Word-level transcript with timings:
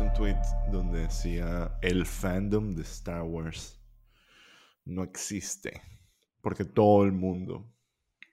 un 0.00 0.12
tweet 0.12 0.40
donde 0.70 1.00
decía 1.00 1.76
el 1.82 2.06
fandom 2.06 2.74
de 2.74 2.82
Star 2.82 3.22
Wars 3.22 3.80
no 4.84 5.02
existe 5.02 5.82
porque 6.40 6.64
todo 6.64 7.04
el 7.04 7.10
mundo 7.10 7.74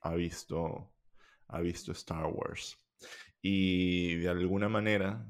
ha 0.02 0.14
visto 0.14 0.94
ha 1.48 1.62
visto 1.62 1.92
Star 1.94 2.28
Wars 2.28 2.78
y 3.42 4.16
de 4.16 4.30
alguna 4.30 4.70
manera 4.70 5.28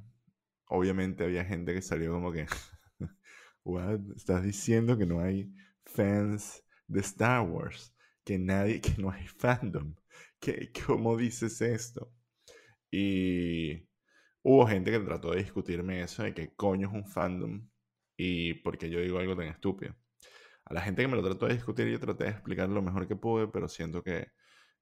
obviamente 0.67 1.23
había 1.23 1.45
gente 1.45 1.73
que 1.73 1.81
salió 1.81 2.11
como 2.11 2.33
que 2.33 2.47
What? 3.63 4.01
estás 4.15 4.43
diciendo 4.43 4.97
que 4.97 5.05
no 5.05 5.21
hay 5.21 5.53
fans 5.85 6.63
de 6.87 6.99
Star 6.99 7.47
Wars 7.47 7.95
que 8.25 8.37
nadie 8.37 8.81
que 8.81 8.95
no 9.01 9.09
hay 9.09 9.25
fandom 9.25 9.95
¿Qué, 10.39 10.71
¿cómo 10.85 11.15
dices 11.15 11.61
esto? 11.61 12.11
y 12.91 13.87
hubo 14.45 14.67
gente 14.67 14.91
que 14.91 14.99
trató 14.99 15.31
de 15.31 15.39
discutirme 15.39 16.03
eso 16.03 16.21
de 16.23 16.33
que 16.33 16.53
coño 16.55 16.87
es 16.87 16.93
un 16.93 17.05
fandom 17.07 17.67
y 18.15 18.53
porque 18.55 18.89
yo 18.91 18.99
digo 18.99 19.17
algo 19.17 19.35
tan 19.35 19.47
estúpido. 19.47 19.95
A 20.65 20.73
la 20.75 20.81
gente 20.81 21.01
que 21.01 21.07
me 21.07 21.15
lo 21.15 21.23
trató 21.23 21.47
de 21.47 21.55
discutir 21.55 21.87
yo 21.87 21.99
traté 21.99 22.25
de 22.25 22.29
explicar 22.31 22.69
lo 22.69 22.81
mejor 22.83 23.07
que 23.07 23.15
pude, 23.15 23.47
pero 23.47 23.67
siento 23.67 24.03
que 24.03 24.29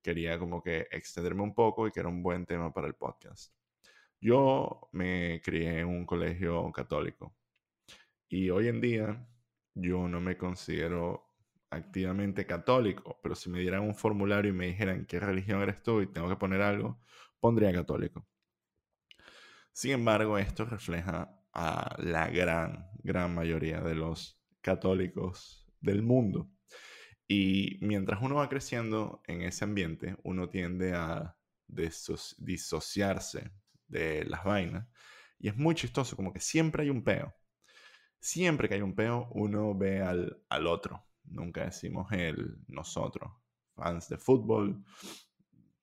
quería 0.01 0.37
como 0.37 0.61
que 0.61 0.87
extenderme 0.91 1.43
un 1.43 1.55
poco 1.55 1.87
y 1.87 1.91
que 1.91 2.01
era 2.01 2.09
un 2.09 2.21
buen 2.21 2.45
tema 2.45 2.73
para 2.73 2.87
el 2.87 2.95
podcast. 2.95 3.53
Yo 4.19 4.89
me 4.91 5.41
crié 5.41 5.79
en 5.79 5.87
un 5.87 6.05
colegio 6.05 6.69
católico 6.73 7.33
y 8.29 8.49
hoy 8.49 8.67
en 8.67 8.81
día 8.81 9.27
yo 9.75 10.09
no 10.09 10.19
me 10.19 10.37
considero 10.37 11.23
activamente 11.69 12.45
católico, 12.45 13.17
pero 13.23 13.35
si 13.35 13.49
me 13.49 13.61
dieran 13.61 13.83
un 13.83 13.95
formulario 13.95 14.51
y 14.51 14.55
me 14.55 14.67
dijeran 14.67 15.05
qué 15.05 15.21
religión 15.21 15.61
eres 15.61 15.81
tú 15.83 16.01
y 16.01 16.07
tengo 16.07 16.27
que 16.29 16.35
poner 16.35 16.61
algo, 16.61 16.99
pondría 17.39 17.71
católico. 17.73 18.27
Sin 19.73 19.91
embargo, 19.91 20.37
esto 20.37 20.65
refleja 20.65 21.43
a 21.51 21.95
la 21.97 22.29
gran, 22.29 22.91
gran 23.03 23.33
mayoría 23.33 23.81
de 23.81 23.95
los 23.95 24.39
católicos 24.61 25.67
del 25.81 26.03
mundo. 26.03 26.51
Y 27.27 27.79
mientras 27.81 28.21
uno 28.21 28.35
va 28.35 28.49
creciendo 28.49 29.23
en 29.25 29.41
ese 29.41 29.63
ambiente, 29.63 30.15
uno 30.23 30.47
tiende 30.47 30.93
a 30.93 31.35
disociarse 31.67 33.51
de 33.87 34.23
las 34.25 34.43
vainas. 34.43 34.87
Y 35.39 35.47
es 35.47 35.57
muy 35.57 35.73
chistoso, 35.73 36.15
como 36.15 36.31
que 36.31 36.39
siempre 36.39 36.83
hay 36.83 36.91
un 36.91 37.03
peo. 37.03 37.33
Siempre 38.19 38.69
que 38.69 38.75
hay 38.75 38.81
un 38.81 38.93
peo, 38.93 39.27
uno 39.31 39.75
ve 39.75 40.01
al, 40.01 40.39
al 40.49 40.67
otro. 40.67 41.03
Nunca 41.23 41.65
decimos 41.65 42.11
el 42.11 42.59
nosotros. 42.67 43.31
Fans 43.75 44.07
de 44.07 44.19
fútbol, 44.19 44.85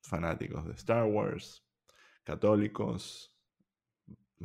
fanáticos 0.01 0.65
de 0.65 0.75
Star 0.75 1.05
Wars, 1.07 1.67
católicos, 2.23 3.30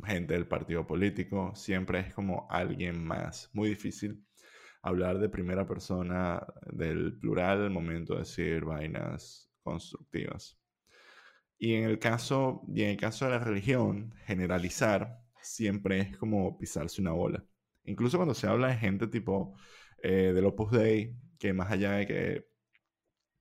gente 0.04 0.34
del 0.34 0.46
partido 0.46 0.86
político, 0.86 1.54
siempre 1.54 2.00
es 2.00 2.14
como 2.14 2.46
alguien 2.50 3.04
más. 3.04 3.50
Muy 3.52 3.70
difícil 3.70 4.24
hablar 4.82 5.18
de 5.18 5.28
primera 5.28 5.66
persona 5.66 6.46
del 6.72 7.18
plural 7.18 7.62
al 7.62 7.70
momento 7.70 8.14
de 8.14 8.20
decir 8.20 8.64
vainas 8.64 9.50
constructivas. 9.62 10.58
Y 11.58 11.74
en 11.74 11.84
el 11.84 11.98
caso, 11.98 12.62
y 12.68 12.82
en 12.82 12.90
el 12.90 12.96
caso 12.96 13.24
de 13.24 13.32
la 13.32 13.38
religión, 13.38 14.14
generalizar 14.26 15.20
siempre 15.40 16.00
es 16.00 16.16
como 16.16 16.58
pisarse 16.58 17.00
una 17.00 17.12
bola. 17.12 17.44
Incluso 17.84 18.18
cuando 18.18 18.34
se 18.34 18.46
habla 18.46 18.68
de 18.68 18.76
gente 18.76 19.06
tipo 19.06 19.54
eh, 20.02 20.32
del 20.34 20.44
Opus 20.46 20.72
Dei, 20.72 21.16
que 21.38 21.52
más 21.52 21.70
allá 21.70 21.92
de 21.92 22.06
que 22.06 22.48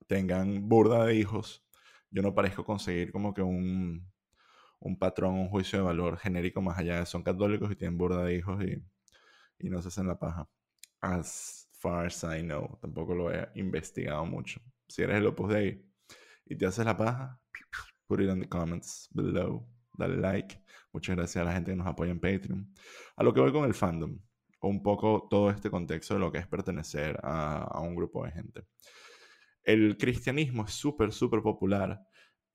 tengan 0.07 0.69
burda 0.69 1.05
de 1.05 1.15
hijos, 1.15 1.65
yo 2.11 2.21
no 2.21 2.33
parezco 2.33 2.63
conseguir 2.63 3.11
como 3.11 3.33
que 3.33 3.41
un, 3.41 4.07
un 4.85 4.97
patrón, 4.99 5.33
un 5.33 5.49
juicio 5.49 5.79
de 5.79 5.85
valor 5.85 6.17
genérico 6.17 6.61
más 6.61 6.77
allá 6.77 6.99
de 6.99 7.05
son 7.07 7.23
católicos 7.23 7.71
y 7.71 7.75
tienen 7.75 7.97
burda 7.97 8.23
de 8.23 8.35
hijos 8.35 8.63
y, 8.63 8.83
y 9.57 9.69
no 9.69 9.81
se 9.81 9.87
hacen 9.87 10.07
la 10.07 10.19
paja. 10.19 10.47
As 11.01 11.67
far 11.79 12.05
as 12.05 12.23
I 12.23 12.41
know, 12.41 12.77
tampoco 12.79 13.15
lo 13.15 13.31
he 13.31 13.49
investigado 13.55 14.25
mucho. 14.25 14.61
Si 14.87 15.01
eres 15.01 15.17
el 15.17 15.25
Opus 15.25 15.49
Dei 15.49 15.83
y 16.45 16.55
te 16.55 16.67
haces 16.67 16.85
la 16.85 16.95
paja, 16.95 17.41
put 18.07 18.21
it 18.21 18.29
in 18.29 18.41
the 18.41 18.47
comments 18.47 19.09
below. 19.11 19.67
Dale 19.97 20.17
like. 20.17 20.63
Muchas 20.93 21.15
gracias 21.15 21.41
a 21.41 21.45
la 21.45 21.53
gente 21.53 21.71
que 21.71 21.77
nos 21.77 21.87
apoya 21.87 22.11
en 22.11 22.19
Patreon. 22.19 22.71
A 23.15 23.23
lo 23.23 23.33
que 23.33 23.39
voy 23.39 23.51
con 23.51 23.65
el 23.65 23.73
fandom. 23.73 24.19
Un 24.61 24.83
poco 24.83 25.27
todo 25.29 25.49
este 25.49 25.69
contexto 25.71 26.13
de 26.13 26.19
lo 26.19 26.31
que 26.31 26.37
es 26.37 26.47
pertenecer 26.47 27.19
a, 27.23 27.63
a 27.63 27.79
un 27.81 27.95
grupo 27.95 28.23
de 28.23 28.31
gente. 28.31 28.67
El 29.63 29.97
cristianismo 29.97 30.63
es 30.65 30.73
súper, 30.73 31.11
súper 31.11 31.41
popular 31.41 31.99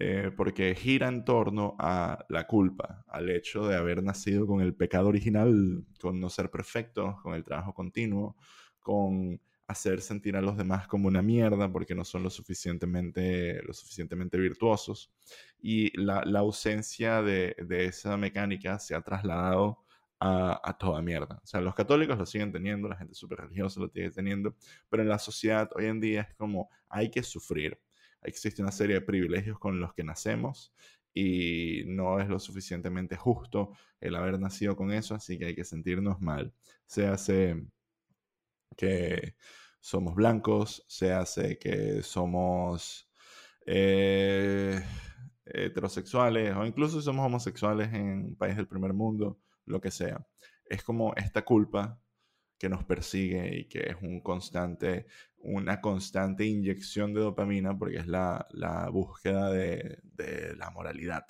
eh, 0.02 0.32
porque 0.34 0.74
gira 0.74 1.08
en 1.08 1.26
torno 1.26 1.76
a 1.78 2.24
la 2.30 2.46
culpa, 2.46 3.04
al 3.06 3.28
hecho 3.28 3.68
de 3.68 3.76
haber 3.76 4.02
nacido 4.02 4.46
con 4.46 4.62
el 4.62 4.74
pecado 4.74 5.08
original, 5.08 5.84
con 6.00 6.18
no 6.18 6.30
ser 6.30 6.50
perfecto, 6.50 7.18
con 7.22 7.34
el 7.34 7.44
trabajo 7.44 7.74
continuo, 7.74 8.34
con 8.80 9.38
hacer 9.66 10.00
sentir 10.00 10.36
a 10.36 10.40
los 10.40 10.56
demás 10.56 10.88
como 10.88 11.06
una 11.06 11.20
mierda 11.20 11.70
porque 11.70 11.94
no 11.94 12.04
son 12.06 12.22
lo 12.22 12.30
suficientemente, 12.30 13.62
lo 13.62 13.74
suficientemente 13.74 14.38
virtuosos. 14.38 15.12
Y 15.60 15.94
la, 16.00 16.22
ausencia 16.38 17.20
de, 17.20 17.54
esa 17.68 18.16
mecánica 18.16 18.78
se 18.78 18.94
ha 18.94 19.02
trasladado 19.02 19.84
a, 20.18 20.62
a, 20.64 20.78
toda 20.78 21.02
mierda. 21.02 21.42
O 21.44 21.46
sea, 21.46 21.60
los 21.60 21.74
católicos 21.74 22.16
lo 22.16 22.24
siguen 22.24 22.52
teniendo, 22.52 22.88
la 22.88 22.96
gente 22.96 23.14
súper 23.14 23.40
religiosa 23.40 23.80
lo 23.80 23.88
sigue 23.90 24.10
teniendo, 24.10 24.56
pero 24.88 25.02
en 25.02 25.10
la 25.10 25.18
sociedad 25.18 25.68
hoy 25.76 25.86
en 25.86 26.00
día 26.00 26.22
es 26.22 26.34
como 26.36 26.70
hay 26.88 27.10
que 27.10 27.22
sufrir 27.22 27.78
existe 28.22 28.62
una 28.62 28.72
serie 28.72 28.96
de 28.96 29.00
privilegios 29.02 29.58
con 29.58 29.80
los 29.80 29.94
que 29.94 30.04
nacemos 30.04 30.72
y 31.12 31.82
no 31.86 32.20
es 32.20 32.28
lo 32.28 32.38
suficientemente 32.38 33.16
justo 33.16 33.72
el 34.00 34.14
haber 34.14 34.38
nacido 34.38 34.76
con 34.76 34.92
eso, 34.92 35.14
así 35.14 35.38
que 35.38 35.46
hay 35.46 35.54
que 35.54 35.64
sentirnos 35.64 36.20
mal. 36.20 36.54
Se 36.86 37.06
hace 37.06 37.64
que 38.76 39.34
somos 39.80 40.14
blancos, 40.14 40.84
se 40.86 41.12
hace 41.12 41.58
que 41.58 42.02
somos 42.02 43.08
eh, 43.66 44.80
heterosexuales 45.44 46.54
o 46.56 46.64
incluso 46.66 47.00
somos 47.02 47.26
homosexuales 47.26 47.92
en 47.92 48.24
un 48.26 48.36
país 48.36 48.56
del 48.56 48.68
primer 48.68 48.92
mundo, 48.92 49.40
lo 49.66 49.80
que 49.80 49.90
sea. 49.90 50.26
Es 50.64 50.82
como 50.84 51.14
esta 51.16 51.42
culpa 51.44 52.00
que 52.60 52.68
nos 52.68 52.84
persigue 52.84 53.60
y 53.60 53.68
que 53.68 53.80
es 53.88 53.96
un 54.02 54.20
constante, 54.20 55.06
una 55.38 55.80
constante 55.80 56.44
inyección 56.44 57.14
de 57.14 57.22
dopamina 57.22 57.76
porque 57.76 57.96
es 57.96 58.06
la, 58.06 58.46
búsqueda 58.92 59.50
de, 59.50 59.98
la 60.58 60.70
moralidad. 60.70 61.24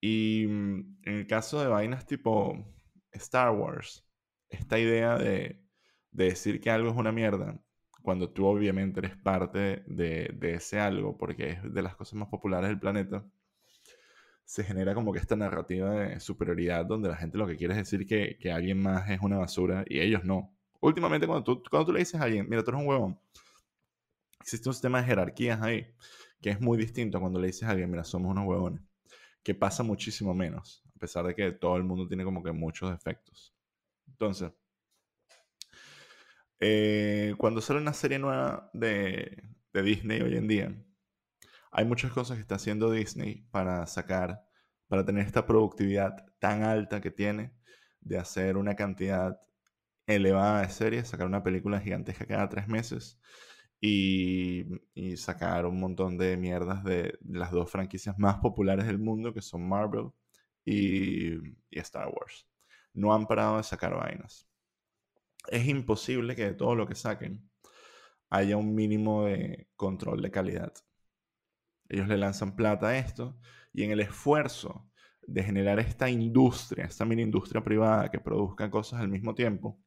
Y 0.00 0.44
mm, 0.48 0.98
en 1.04 1.14
el 1.14 1.26
caso 1.28 1.60
de 1.60 1.68
vainas 1.68 2.04
tipo 2.04 2.66
Star 3.12 3.52
Wars, 3.52 4.04
esta 4.48 4.76
idea 4.76 5.16
de, 5.16 5.62
decir 6.10 6.60
que 6.60 6.70
algo 6.70 6.90
es 6.90 6.96
una 6.96 7.12
mierda, 7.12 7.60
cuando 8.02 8.30
tú 8.32 8.46
obviamente 8.46 9.00
eres 9.00 9.16
parte 9.16 9.84
de, 9.86 10.30
de 10.34 10.54
ese 10.54 10.80
algo, 10.80 11.16
porque 11.16 11.50
es 11.50 11.72
de 11.72 11.82
las 11.82 11.94
cosas 11.94 12.14
más 12.14 12.28
populares 12.28 12.68
del 12.70 12.80
planeta, 12.80 13.24
se 14.44 14.64
genera 14.64 14.94
como 14.94 15.12
que 15.12 15.18
esta 15.18 15.36
narrativa 15.36 15.90
de 15.90 16.20
superioridad 16.20 16.84
donde 16.84 17.08
la 17.08 17.16
gente 17.16 17.38
lo 17.38 17.46
que 17.46 17.56
quiere 17.56 17.74
es 17.74 17.78
decir 17.78 18.06
que, 18.06 18.36
que 18.38 18.52
alguien 18.52 18.82
más 18.82 19.08
es 19.10 19.20
una 19.20 19.38
basura 19.38 19.84
y 19.88 20.00
ellos 20.00 20.24
no. 20.24 20.54
Últimamente 20.80 21.26
cuando 21.26 21.44
tú, 21.44 21.62
cuando 21.70 21.86
tú 21.86 21.92
le 21.92 22.00
dices 22.00 22.20
a 22.20 22.24
alguien, 22.24 22.46
mira, 22.48 22.62
tú 22.62 22.70
eres 22.70 22.82
un 22.82 22.88
huevón, 22.88 23.18
existe 24.40 24.68
un 24.68 24.74
sistema 24.74 25.00
de 25.00 25.06
jerarquías 25.06 25.62
ahí 25.62 25.86
que 26.44 26.50
es 26.50 26.60
muy 26.60 26.76
distinto 26.76 27.18
cuando 27.20 27.40
le 27.40 27.46
dices 27.46 27.62
a 27.62 27.70
alguien, 27.70 27.90
mira, 27.90 28.04
somos 28.04 28.30
unos 28.30 28.46
huevones, 28.46 28.82
que 29.42 29.54
pasa 29.54 29.82
muchísimo 29.82 30.34
menos, 30.34 30.84
a 30.94 30.98
pesar 30.98 31.26
de 31.26 31.34
que 31.34 31.52
todo 31.52 31.78
el 31.78 31.84
mundo 31.84 32.06
tiene 32.06 32.22
como 32.22 32.42
que 32.42 32.52
muchos 32.52 32.90
defectos. 32.90 33.54
Entonces, 34.06 34.52
eh, 36.60 37.34
cuando 37.38 37.62
sale 37.62 37.80
una 37.80 37.94
serie 37.94 38.18
nueva 38.18 38.68
de, 38.74 39.42
de 39.72 39.82
Disney 39.82 40.20
hoy 40.20 40.36
en 40.36 40.46
día, 40.46 40.84
hay 41.74 41.84
muchas 41.84 42.12
cosas 42.12 42.36
que 42.36 42.42
está 42.42 42.54
haciendo 42.54 42.92
Disney 42.92 43.48
para 43.50 43.84
sacar, 43.88 44.44
para 44.86 45.04
tener 45.04 45.26
esta 45.26 45.44
productividad 45.44 46.24
tan 46.38 46.62
alta 46.62 47.00
que 47.00 47.10
tiene 47.10 47.52
de 48.00 48.16
hacer 48.16 48.56
una 48.56 48.76
cantidad 48.76 49.40
elevada 50.06 50.62
de 50.62 50.70
series, 50.70 51.08
sacar 51.08 51.26
una 51.26 51.42
película 51.42 51.80
gigantesca 51.80 52.26
cada 52.26 52.48
tres 52.48 52.68
meses 52.68 53.20
y, 53.80 54.66
sacar 55.16 55.66
un 55.66 55.80
montón 55.80 56.16
de 56.16 56.36
mierdas 56.36 56.84
de 56.84 57.18
las 57.24 57.50
dos 57.50 57.70
franquicias 57.70 58.16
más 58.18 58.36
populares 58.38 58.86
del 58.86 59.00
mundo, 59.00 59.34
que 59.34 59.42
son 59.42 59.68
Marvel 59.68 60.10
y, 60.64 61.34
y 61.34 61.78
Star 61.80 62.06
Wars. 62.08 62.46
No 62.92 63.12
han 63.12 63.26
parado 63.26 63.56
de 63.56 63.64
sacar 63.64 63.96
vainas. 63.96 64.48
Es 65.48 65.66
imposible 65.66 66.36
que 66.36 66.44
de 66.44 66.54
todo 66.54 66.76
lo 66.76 66.86
que 66.86 66.94
saquen 66.94 67.50
haya 68.30 68.56
un 68.56 68.74
mínimo 68.74 69.24
de 69.24 69.68
control 69.76 70.22
de 70.22 70.30
calidad. 70.30 70.72
Ellos 71.94 72.08
le 72.08 72.16
lanzan 72.16 72.56
plata 72.56 72.88
a 72.88 72.98
esto 72.98 73.38
y 73.72 73.84
en 73.84 73.92
el 73.92 74.00
esfuerzo 74.00 74.90
de 75.22 75.44
generar 75.44 75.78
esta 75.78 76.10
industria, 76.10 76.86
esta 76.86 77.04
mini 77.04 77.22
industria 77.22 77.62
privada 77.62 78.10
que 78.10 78.18
produzca 78.18 78.68
cosas 78.68 79.00
al 79.00 79.08
mismo 79.08 79.32
tiempo, 79.32 79.80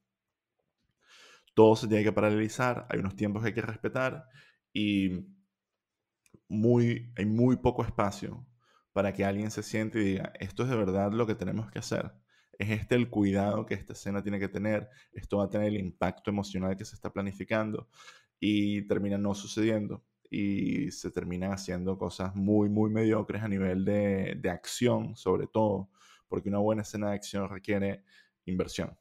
todo 1.53 1.75
se 1.75 1.89
tiene 1.89 2.05
que 2.05 2.13
paralizar, 2.13 2.87
hay 2.89 2.99
unos 2.99 3.17
tiempos 3.17 3.41
que 3.41 3.49
hay 3.49 3.53
que 3.53 3.61
respetar 3.61 4.23
y 4.71 5.27
muy, 6.47 7.11
hay 7.17 7.25
muy 7.25 7.57
poco 7.57 7.83
espacio 7.83 8.47
para 8.93 9.11
que 9.11 9.25
alguien 9.25 9.51
se 9.51 9.61
siente 9.61 9.99
y 9.99 10.03
diga, 10.05 10.31
esto 10.39 10.63
es 10.63 10.69
de 10.69 10.77
verdad 10.77 11.11
lo 11.11 11.27
que 11.27 11.35
tenemos 11.35 11.69
que 11.69 11.79
hacer. 11.79 12.13
es 12.57 12.69
este 12.69 12.95
el 12.95 13.09
cuidado 13.09 13.65
que 13.65 13.73
esta 13.73 13.91
escena 13.91 14.23
tiene 14.23 14.39
que 14.39 14.47
tener, 14.47 14.87
esto 15.11 15.39
va 15.39 15.45
a 15.45 15.49
tener 15.49 15.67
el 15.67 15.77
impacto 15.77 16.31
emocional 16.31 16.77
que 16.77 16.85
se 16.85 16.95
está 16.95 17.11
planificando 17.11 17.89
y 18.39 18.87
termina 18.87 19.17
no 19.17 19.35
sucediendo 19.35 20.05
y 20.29 20.91
se 20.91 21.11
terminan 21.11 21.51
haciendo 21.51 21.97
cosas 21.97 22.35
muy, 22.35 22.69
muy 22.69 22.89
mediocres 22.89 23.43
a 23.43 23.47
nivel 23.47 23.85
de, 23.85 24.35
de 24.39 24.49
acción, 24.49 25.15
sobre 25.15 25.47
todo, 25.47 25.89
porque 26.27 26.49
una 26.49 26.59
buena 26.59 26.81
escena 26.81 27.09
de 27.09 27.15
acción 27.15 27.49
requiere 27.49 28.03
inversión, 28.45 28.97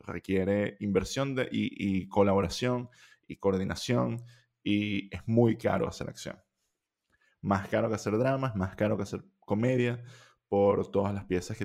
requiere 0.00 0.76
inversión 0.80 1.34
de, 1.34 1.48
y, 1.50 2.06
colaboración 2.08 2.88
y 3.26 3.36
coordinación 3.36 4.24
y 4.62 5.14
es 5.14 5.26
muy 5.26 5.56
caro 5.56 5.88
hacer 5.88 6.08
acción. 6.08 6.38
Más 7.40 7.68
caro 7.68 7.88
que 7.88 7.94
hacer 7.94 8.16
dramas, 8.18 8.56
más 8.56 8.74
caro 8.76 8.96
que 8.96 9.04
hacer 9.04 9.24
comedia 9.40 10.02
por 10.48 10.90
todas 10.90 11.14
las 11.14 11.24
piezas 11.24 11.58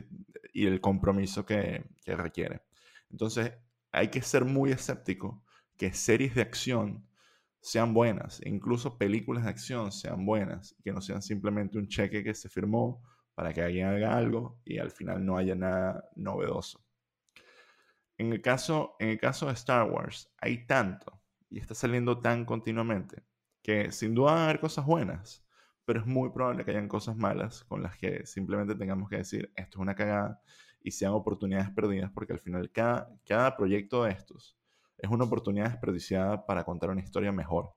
y 0.53 0.65
el 0.65 0.81
compromiso 0.81 1.45
que, 1.45 1.85
que 2.03 2.15
requiere. 2.15 2.63
Entonces, 3.09 3.53
hay 3.91 4.09
que 4.09 4.21
ser 4.21 4.45
muy 4.45 4.71
escéptico 4.71 5.43
que 5.77 5.93
series 5.93 6.35
de 6.35 6.41
acción 6.41 7.07
sean 7.61 7.93
buenas, 7.93 8.41
incluso 8.43 8.97
películas 8.97 9.43
de 9.43 9.51
acción 9.51 9.91
sean 9.91 10.25
buenas, 10.25 10.75
que 10.83 10.91
no 10.91 10.99
sean 10.99 11.21
simplemente 11.21 11.77
un 11.77 11.87
cheque 11.87 12.23
que 12.23 12.33
se 12.33 12.49
firmó 12.49 13.03
para 13.35 13.53
que 13.53 13.61
alguien 13.61 13.87
haga 13.87 14.17
algo 14.17 14.59
y 14.65 14.79
al 14.79 14.91
final 14.91 15.23
no 15.23 15.37
haya 15.37 15.55
nada 15.55 16.03
novedoso. 16.15 16.83
En 18.17 18.33
el 18.33 18.41
caso, 18.41 18.95
en 18.99 19.09
el 19.09 19.19
caso 19.19 19.47
de 19.47 19.53
Star 19.53 19.89
Wars, 19.89 20.33
hay 20.39 20.65
tanto 20.65 21.21
y 21.49 21.59
está 21.59 21.75
saliendo 21.75 22.19
tan 22.19 22.45
continuamente 22.45 23.23
que 23.61 23.91
sin 23.91 24.15
duda 24.15 24.31
van 24.31 24.39
a 24.39 24.43
haber 24.45 24.59
cosas 24.59 24.85
buenas, 24.85 25.45
pero 25.85 25.99
es 25.99 26.05
muy 26.07 26.31
probable 26.31 26.65
que 26.65 26.71
hayan 26.71 26.87
cosas 26.87 27.15
malas 27.15 27.63
con 27.65 27.83
las 27.83 27.97
que 27.97 28.25
simplemente 28.25 28.75
tengamos 28.75 29.09
que 29.09 29.17
decir 29.17 29.51
esto 29.55 29.77
es 29.77 29.81
una 29.81 29.95
cagada 29.95 30.41
y 30.81 30.91
sean 30.91 31.13
oportunidades 31.13 31.69
perdidas 31.69 32.11
porque 32.11 32.33
al 32.33 32.39
final 32.39 32.71
cada, 32.71 33.09
cada 33.27 33.55
proyecto 33.55 34.03
de 34.03 34.11
estos 34.11 34.57
es 35.01 35.09
una 35.09 35.25
oportunidad 35.25 35.69
desperdiciada 35.71 36.45
para 36.45 36.63
contar 36.63 36.89
una 36.91 37.01
historia 37.01 37.31
mejor. 37.31 37.73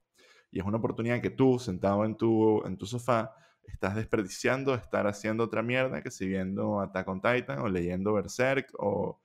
Y 0.51 0.61
es 0.61 0.67
una 0.67 0.79
oportunidad 0.79 1.21
que 1.21 1.31
tú, 1.31 1.59
sentado 1.59 2.05
en 2.05 2.17
tu, 2.17 2.65
en 2.67 2.77
tu 2.77 2.87
sofá, 2.87 3.35
estás 3.65 3.97
desperdiciando 3.97 4.75
estar 4.75 5.07
haciendo 5.07 5.45
otra 5.45 5.63
mierda 5.63 6.03
que 6.03 6.11
si 6.11 6.27
viendo 6.27 6.81
Attack 6.81 7.09
on 7.09 7.21
Titan 7.21 7.61
o 7.61 7.69
leyendo 7.69 8.13
Berserk 8.13 8.69
o 8.79 9.21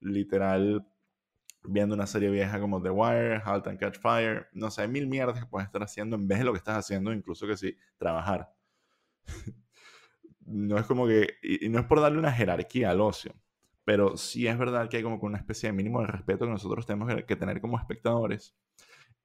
literal 0.00 0.86
viendo 1.64 1.94
una 1.94 2.06
serie 2.06 2.30
vieja 2.30 2.60
como 2.60 2.82
The 2.82 2.90
Wire, 2.90 3.42
Halt 3.44 3.66
and 3.66 3.78
Catch 3.78 3.98
Fire, 3.98 4.48
no 4.52 4.70
sé, 4.70 4.82
hay 4.82 4.88
mil 4.88 5.06
mierdas 5.08 5.40
que 5.40 5.46
puedes 5.46 5.66
estar 5.66 5.82
haciendo 5.82 6.16
en 6.16 6.28
vez 6.28 6.38
de 6.38 6.44
lo 6.44 6.52
que 6.52 6.58
estás 6.58 6.76
haciendo, 6.76 7.12
incluso 7.12 7.46
que 7.46 7.56
si 7.56 7.76
trabajar. 7.96 8.52
no 10.40 10.78
es 10.78 10.86
como 10.86 11.06
que, 11.06 11.34
y 11.42 11.68
no 11.68 11.80
es 11.80 11.86
por 11.86 12.00
darle 12.00 12.18
una 12.18 12.32
jerarquía 12.32 12.90
al 12.90 13.00
ocio, 13.00 13.34
pero 13.88 14.18
sí 14.18 14.46
es 14.46 14.58
verdad 14.58 14.90
que 14.90 14.98
hay 14.98 15.02
como 15.02 15.16
una 15.22 15.38
especie 15.38 15.70
de 15.70 15.72
mínimo 15.72 16.02
de 16.02 16.08
respeto 16.08 16.44
que 16.44 16.50
nosotros 16.50 16.84
tenemos 16.84 17.10
que 17.26 17.36
tener 17.36 17.58
como 17.58 17.78
espectadores 17.78 18.54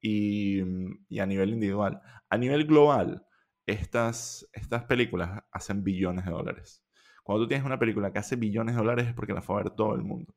y, 0.00 0.62
y 1.06 1.18
a 1.18 1.26
nivel 1.26 1.50
individual. 1.50 2.00
A 2.30 2.38
nivel 2.38 2.64
global, 2.66 3.26
estas, 3.66 4.48
estas 4.54 4.84
películas 4.84 5.42
hacen 5.52 5.84
billones 5.84 6.24
de 6.24 6.30
dólares. 6.30 6.82
Cuando 7.22 7.44
tú 7.44 7.48
tienes 7.48 7.66
una 7.66 7.78
película 7.78 8.10
que 8.10 8.20
hace 8.20 8.36
billones 8.36 8.74
de 8.74 8.80
dólares 8.80 9.08
es 9.08 9.12
porque 9.12 9.34
la 9.34 9.42
fue 9.42 9.56
a 9.56 9.64
ver 9.64 9.72
todo 9.72 9.94
el 9.96 10.02
mundo. 10.02 10.34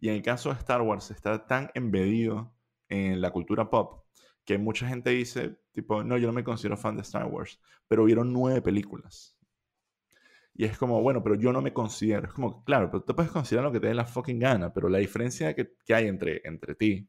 Y 0.00 0.08
en 0.08 0.14
el 0.14 0.22
caso 0.22 0.48
de 0.48 0.58
Star 0.58 0.80
Wars 0.80 1.10
está 1.10 1.46
tan 1.46 1.70
embedido 1.74 2.54
en 2.88 3.20
la 3.20 3.32
cultura 3.32 3.68
pop 3.68 4.06
que 4.46 4.56
mucha 4.56 4.88
gente 4.88 5.10
dice, 5.10 5.58
tipo, 5.72 6.02
no, 6.02 6.16
yo 6.16 6.26
no 6.28 6.32
me 6.32 6.42
considero 6.42 6.78
fan 6.78 6.96
de 6.96 7.02
Star 7.02 7.26
Wars, 7.26 7.60
pero 7.86 8.04
vieron 8.04 8.32
nueve 8.32 8.62
películas. 8.62 9.36
Y 10.54 10.64
es 10.64 10.76
como, 10.76 11.00
bueno, 11.02 11.22
pero 11.22 11.34
yo 11.36 11.52
no 11.52 11.62
me 11.62 11.72
considero. 11.72 12.26
Es 12.26 12.32
como, 12.34 12.62
claro, 12.64 12.90
pero 12.90 13.02
tú 13.02 13.14
puedes 13.14 13.32
considerar 13.32 13.64
lo 13.64 13.72
que 13.72 13.80
te 13.80 13.86
dé 13.88 13.94
la 13.94 14.04
fucking 14.04 14.38
gana, 14.38 14.72
pero 14.72 14.88
la 14.88 14.98
diferencia 14.98 15.54
que, 15.54 15.74
que 15.84 15.94
hay 15.94 16.08
entre, 16.08 16.42
entre 16.44 16.74
ti 16.74 17.08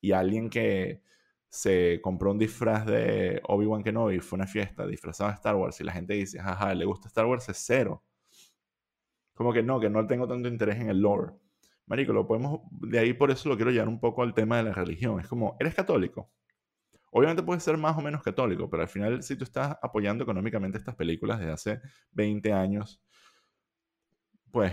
y 0.00 0.12
alguien 0.12 0.50
que 0.50 1.02
se 1.48 2.00
compró 2.02 2.32
un 2.32 2.38
disfraz 2.38 2.84
de 2.84 3.40
Obi-Wan 3.44 3.84
Kenobi, 3.84 4.18
fue 4.18 4.36
una 4.36 4.46
fiesta 4.48 4.86
disfrazado 4.86 5.30
de 5.30 5.36
Star 5.36 5.54
Wars 5.54 5.80
y 5.80 5.84
la 5.84 5.92
gente 5.92 6.14
dice, 6.14 6.40
jaja, 6.40 6.74
le 6.74 6.84
gusta 6.84 7.06
Star 7.06 7.26
Wars, 7.26 7.48
es 7.48 7.58
cero. 7.64 8.02
Como 9.34 9.52
que 9.52 9.62
no, 9.62 9.78
que 9.78 9.88
no 9.88 10.04
tengo 10.06 10.26
tanto 10.26 10.48
interés 10.48 10.80
en 10.80 10.88
el 10.88 11.00
lore. 11.00 11.32
Marico, 11.86 12.12
lo 12.12 12.26
podemos, 12.26 12.60
de 12.70 12.98
ahí 12.98 13.12
por 13.12 13.30
eso 13.30 13.48
lo 13.48 13.56
quiero 13.56 13.70
llevar 13.70 13.88
un 13.88 14.00
poco 14.00 14.22
al 14.22 14.34
tema 14.34 14.56
de 14.56 14.64
la 14.64 14.72
religión. 14.72 15.20
Es 15.20 15.28
como, 15.28 15.56
¿eres 15.60 15.74
católico? 15.74 16.28
Obviamente 17.16 17.44
puedes 17.44 17.62
ser 17.62 17.76
más 17.76 17.96
o 17.96 18.00
menos 18.00 18.24
católico, 18.24 18.68
pero 18.68 18.82
al 18.82 18.88
final 18.88 19.22
si 19.22 19.36
tú 19.36 19.44
estás 19.44 19.78
apoyando 19.80 20.24
económicamente 20.24 20.78
estas 20.78 20.96
películas 20.96 21.38
desde 21.38 21.52
hace 21.52 21.80
20 22.10 22.52
años, 22.52 23.00
pues 24.50 24.72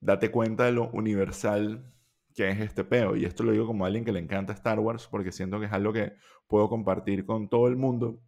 date 0.00 0.32
cuenta 0.32 0.64
de 0.64 0.72
lo 0.72 0.90
universal 0.90 1.88
que 2.34 2.48
es 2.48 2.58
este 2.58 2.82
peo. 2.82 3.14
Y 3.14 3.26
esto 3.26 3.44
lo 3.44 3.52
digo 3.52 3.64
como 3.64 3.86
alguien 3.86 4.04
que 4.04 4.10
le 4.10 4.18
encanta 4.18 4.52
Star 4.54 4.80
Wars, 4.80 5.06
porque 5.06 5.30
siento 5.30 5.60
que 5.60 5.66
es 5.66 5.72
algo 5.72 5.92
que 5.92 6.14
puedo 6.48 6.68
compartir 6.68 7.24
con 7.24 7.48
todo 7.48 7.68
el 7.68 7.76
mundo 7.76 8.20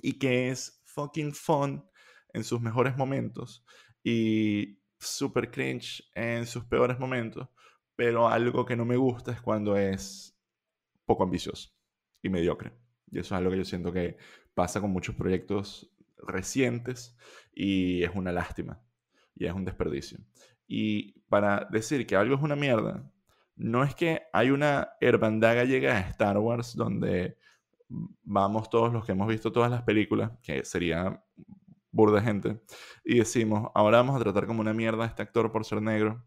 y 0.00 0.20
que 0.20 0.50
es 0.50 0.80
fucking 0.86 1.34
fun 1.34 1.84
en 2.32 2.44
sus 2.44 2.60
mejores 2.60 2.96
momentos. 2.96 3.64
Y 4.04 4.80
super 5.00 5.50
cringe 5.50 6.08
en 6.14 6.46
sus 6.46 6.64
peores 6.66 7.00
momentos, 7.00 7.48
pero 7.96 8.28
algo 8.28 8.64
que 8.64 8.76
no 8.76 8.84
me 8.84 8.96
gusta 8.96 9.32
es 9.32 9.42
cuando 9.42 9.76
es 9.76 10.38
poco 11.04 11.24
ambicioso 11.24 11.77
y 12.28 12.32
mediocre. 12.32 12.72
Y 13.10 13.18
eso 13.18 13.34
es 13.34 13.38
algo 13.38 13.50
que 13.50 13.58
yo 13.58 13.64
siento 13.64 13.92
que 13.92 14.16
pasa 14.54 14.80
con 14.80 14.90
muchos 14.90 15.14
proyectos 15.14 15.90
recientes 16.18 17.16
y 17.52 18.02
es 18.02 18.10
una 18.14 18.32
lástima 18.32 18.80
y 19.34 19.46
es 19.46 19.52
un 19.52 19.64
desperdicio. 19.64 20.18
Y 20.66 21.20
para 21.28 21.66
decir 21.70 22.06
que 22.06 22.16
algo 22.16 22.34
es 22.34 22.42
una 22.42 22.56
mierda, 22.56 23.10
no 23.56 23.82
es 23.82 23.94
que 23.94 24.22
hay 24.32 24.50
una 24.50 24.90
hermandad 25.00 25.56
gallega 25.56 25.94
de 25.94 26.10
Star 26.10 26.38
Wars 26.38 26.74
donde 26.76 27.36
vamos 27.88 28.68
todos 28.70 28.92
los 28.92 29.04
que 29.04 29.12
hemos 29.12 29.28
visto 29.28 29.52
todas 29.52 29.70
las 29.70 29.82
películas, 29.82 30.32
que 30.42 30.64
sería 30.64 31.22
burda 31.90 32.20
gente, 32.20 32.60
y 33.04 33.18
decimos, 33.18 33.70
ahora 33.74 33.98
vamos 33.98 34.16
a 34.16 34.22
tratar 34.22 34.46
como 34.46 34.60
una 34.60 34.74
mierda 34.74 35.04
a 35.04 35.06
este 35.06 35.22
actor 35.22 35.50
por 35.50 35.64
ser 35.64 35.82
negro, 35.82 36.24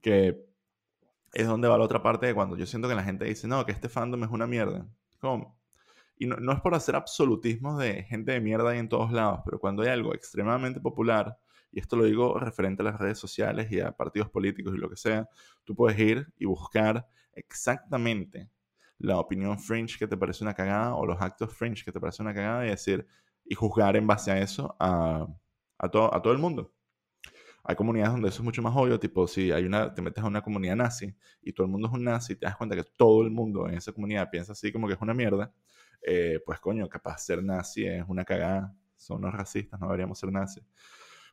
que 0.00 0.46
es 1.32 1.46
donde 1.46 1.68
va 1.68 1.78
la 1.78 1.84
otra 1.84 2.02
parte 2.02 2.26
de 2.26 2.34
cuando 2.34 2.56
yo 2.56 2.66
siento 2.66 2.88
que 2.88 2.94
la 2.94 3.02
gente 3.02 3.24
dice, 3.24 3.48
no, 3.48 3.64
que 3.64 3.72
este 3.72 3.88
fandom 3.88 4.22
es 4.24 4.30
una 4.30 4.46
mierda. 4.46 4.86
¿Cómo? 5.18 5.58
Y 6.16 6.26
no, 6.26 6.52
es 6.52 6.60
por 6.60 6.74
hacer 6.74 6.96
absolutismos 6.96 7.78
de 7.78 8.02
gente 8.04 8.32
de 8.32 8.40
mierda 8.40 8.70
ahí 8.70 8.78
en 8.78 8.88
todos 8.88 9.12
lados, 9.12 9.40
pero 9.44 9.58
cuando 9.60 9.82
hay 9.82 9.90
algo 9.90 10.14
extremadamente 10.14 10.80
popular, 10.80 11.38
y 11.70 11.80
esto 11.80 11.96
lo 11.96 12.04
digo 12.04 12.38
referente 12.38 12.82
a 12.82 12.86
las 12.86 12.98
redes 12.98 13.18
sociales 13.18 13.70
y 13.70 13.80
a 13.80 13.92
partidos 13.92 14.30
políticos 14.30 14.74
y 14.74 14.78
lo 14.78 14.90
que 14.90 14.96
sea, 14.96 15.28
tú 15.64 15.76
puedes 15.76 15.98
ir 15.98 16.26
y 16.38 16.44
buscar 16.46 17.06
exactamente 17.34 18.50
la 18.98 19.18
opinión 19.20 19.58
fringe 19.60 19.96
que 19.98 20.08
te 20.08 20.16
parece 20.16 20.42
una 20.42 20.54
cagada 20.54 20.94
o 20.96 21.06
los 21.06 21.20
actos 21.20 21.54
fringe 21.54 21.84
que 21.84 21.92
te 21.92 22.00
parece 22.00 22.22
una 22.22 22.34
cagada 22.34 22.66
y 22.66 22.70
decir, 22.70 23.06
y 23.44 23.54
juzgar 23.54 23.96
en 23.96 24.06
base 24.06 24.32
a 24.32 24.38
eso 24.40 24.74
a 24.78 25.28
todo 25.90 26.32
el 26.32 26.38
mundo. 26.38 26.72
Hay 27.64 27.76
comunidades 27.76 28.12
donde 28.12 28.28
eso 28.28 28.38
es 28.38 28.44
mucho 28.44 28.62
más 28.62 28.74
obvio, 28.76 28.98
tipo 28.98 29.26
si 29.26 29.52
hay 29.52 29.64
una, 29.64 29.92
te 29.92 30.00
metes 30.00 30.22
a 30.24 30.26
una 30.26 30.42
comunidad 30.42 30.76
nazi 30.76 31.14
y 31.42 31.52
todo 31.52 31.66
el 31.66 31.70
mundo 31.70 31.88
es 31.88 31.94
un 31.94 32.04
nazi 32.04 32.36
te 32.36 32.46
das 32.46 32.56
cuenta 32.56 32.74
que 32.74 32.84
todo 32.84 33.22
el 33.22 33.30
mundo 33.30 33.68
en 33.68 33.74
esa 33.74 33.92
comunidad 33.92 34.30
piensa 34.30 34.52
así 34.52 34.72
como 34.72 34.86
que 34.86 34.94
es 34.94 35.00
una 35.00 35.14
mierda, 35.14 35.52
eh, 36.02 36.40
pues 36.44 36.60
coño, 36.60 36.88
capaz 36.88 37.18
ser 37.18 37.42
nazi 37.42 37.86
es 37.86 38.04
una 38.08 38.24
cagada, 38.24 38.74
son 38.96 39.22
los 39.22 39.32
racistas, 39.32 39.78
no 39.80 39.86
deberíamos 39.86 40.18
ser 40.18 40.32
nazi. 40.32 40.60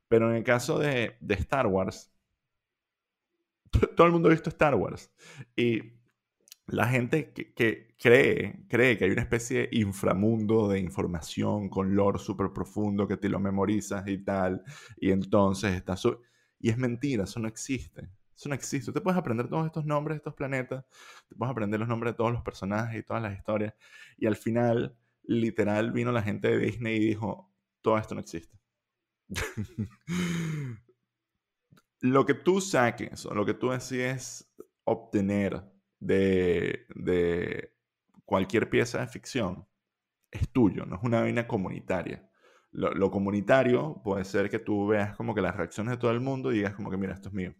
Pero 0.08 0.30
en 0.30 0.38
el 0.38 0.44
caso 0.44 0.78
de, 0.80 1.18
de 1.20 1.34
Star 1.36 1.68
Wars, 1.68 2.12
todo 3.96 4.08
el 4.08 4.14
mundo 4.14 4.30
ha 4.30 4.32
visto 4.32 4.50
Star 4.50 4.76
Wars 4.76 5.12
y 5.56 5.94
la 6.68 6.88
gente 6.88 7.32
que, 7.32 7.96
cree, 8.00 8.66
cree 8.68 8.98
que 8.98 9.06
hay 9.06 9.12
una 9.12 9.22
especie 9.22 9.68
de 9.68 9.70
inframundo 9.74 10.68
de 10.68 10.80
información 10.80 11.70
con 11.70 11.96
lore 11.96 12.20
súper 12.20 12.52
profundo 12.54 13.08
que 13.08 13.18
te 13.18 13.30
lo 13.30 13.40
memorizas 13.40 14.08
y 14.08 14.18
tal, 14.20 14.64
y 14.98 15.12
entonces 15.12 15.76
está... 15.76 15.96
Y 16.60 16.70
es 16.70 16.78
mentira, 16.78 17.26
eso 17.26 17.40
no 17.40 17.48
existe. 17.48 18.10
Eso 18.36 18.50
no 18.50 18.56
existe. 18.56 18.92
Te 18.92 19.02
puedes 19.02 19.18
aprender 19.18 19.48
todos 19.48 19.66
estos 19.66 19.86
nombres 19.86 20.16
de 20.16 20.18
estos 20.18 20.34
planetas, 20.34 20.86
te 21.28 21.36
puedes 21.36 21.52
aprender 21.52 21.80
los 21.80 21.88
nombres 21.88 22.14
de 22.14 22.18
todos 22.18 22.32
los 22.34 22.42
personajes 22.42 23.00
y 23.00 23.04
todas 23.04 23.22
las 23.22 23.38
historias, 23.38 23.74
y 24.18 24.26
al 24.26 24.36
final, 24.36 24.98
literal, 25.24 25.92
vino 25.92 26.12
la 26.12 26.24
gente 26.24 26.50
de 26.50 26.58
Disney 26.58 26.98
y 26.98 27.06
dijo, 27.08 27.54
todo 27.82 27.98
esto 27.98 28.16
no 28.16 28.22
existe. 28.22 28.58
lo 32.02 32.26
que 32.26 32.34
tú 32.34 32.62
saques 32.62 33.26
o 33.26 33.34
lo 33.34 33.46
que 33.46 33.54
tú 33.54 33.70
decides 33.70 34.52
obtener 34.84 35.64
de, 36.00 37.74
cualquier 38.26 38.70
pieza 38.70 39.00
de 39.00 39.08
ficción 39.08 39.68
es 40.32 40.50
tuyo, 40.50 40.86
no 40.86 40.96
es 40.98 41.04
una 41.04 41.22
vaina 41.22 41.48
comunitaria. 41.48 42.30
Lo, 42.72 43.10
comunitario 43.10 44.02
puede 44.04 44.26
ser 44.26 44.50
que 44.50 44.60
tú 44.60 44.88
veas 44.88 45.16
como 45.16 45.34
que 45.34 45.42
las 45.42 45.56
reacciones 45.56 45.92
de 45.92 45.98
todo 45.98 46.12
el 46.12 46.20
mundo 46.20 46.52
y 46.52 46.58
digas 46.58 46.76
como 46.76 46.92
que, 46.92 46.98
mira, 46.98 47.14
esto 47.14 47.30
es 47.30 47.34
mío. 47.34 47.56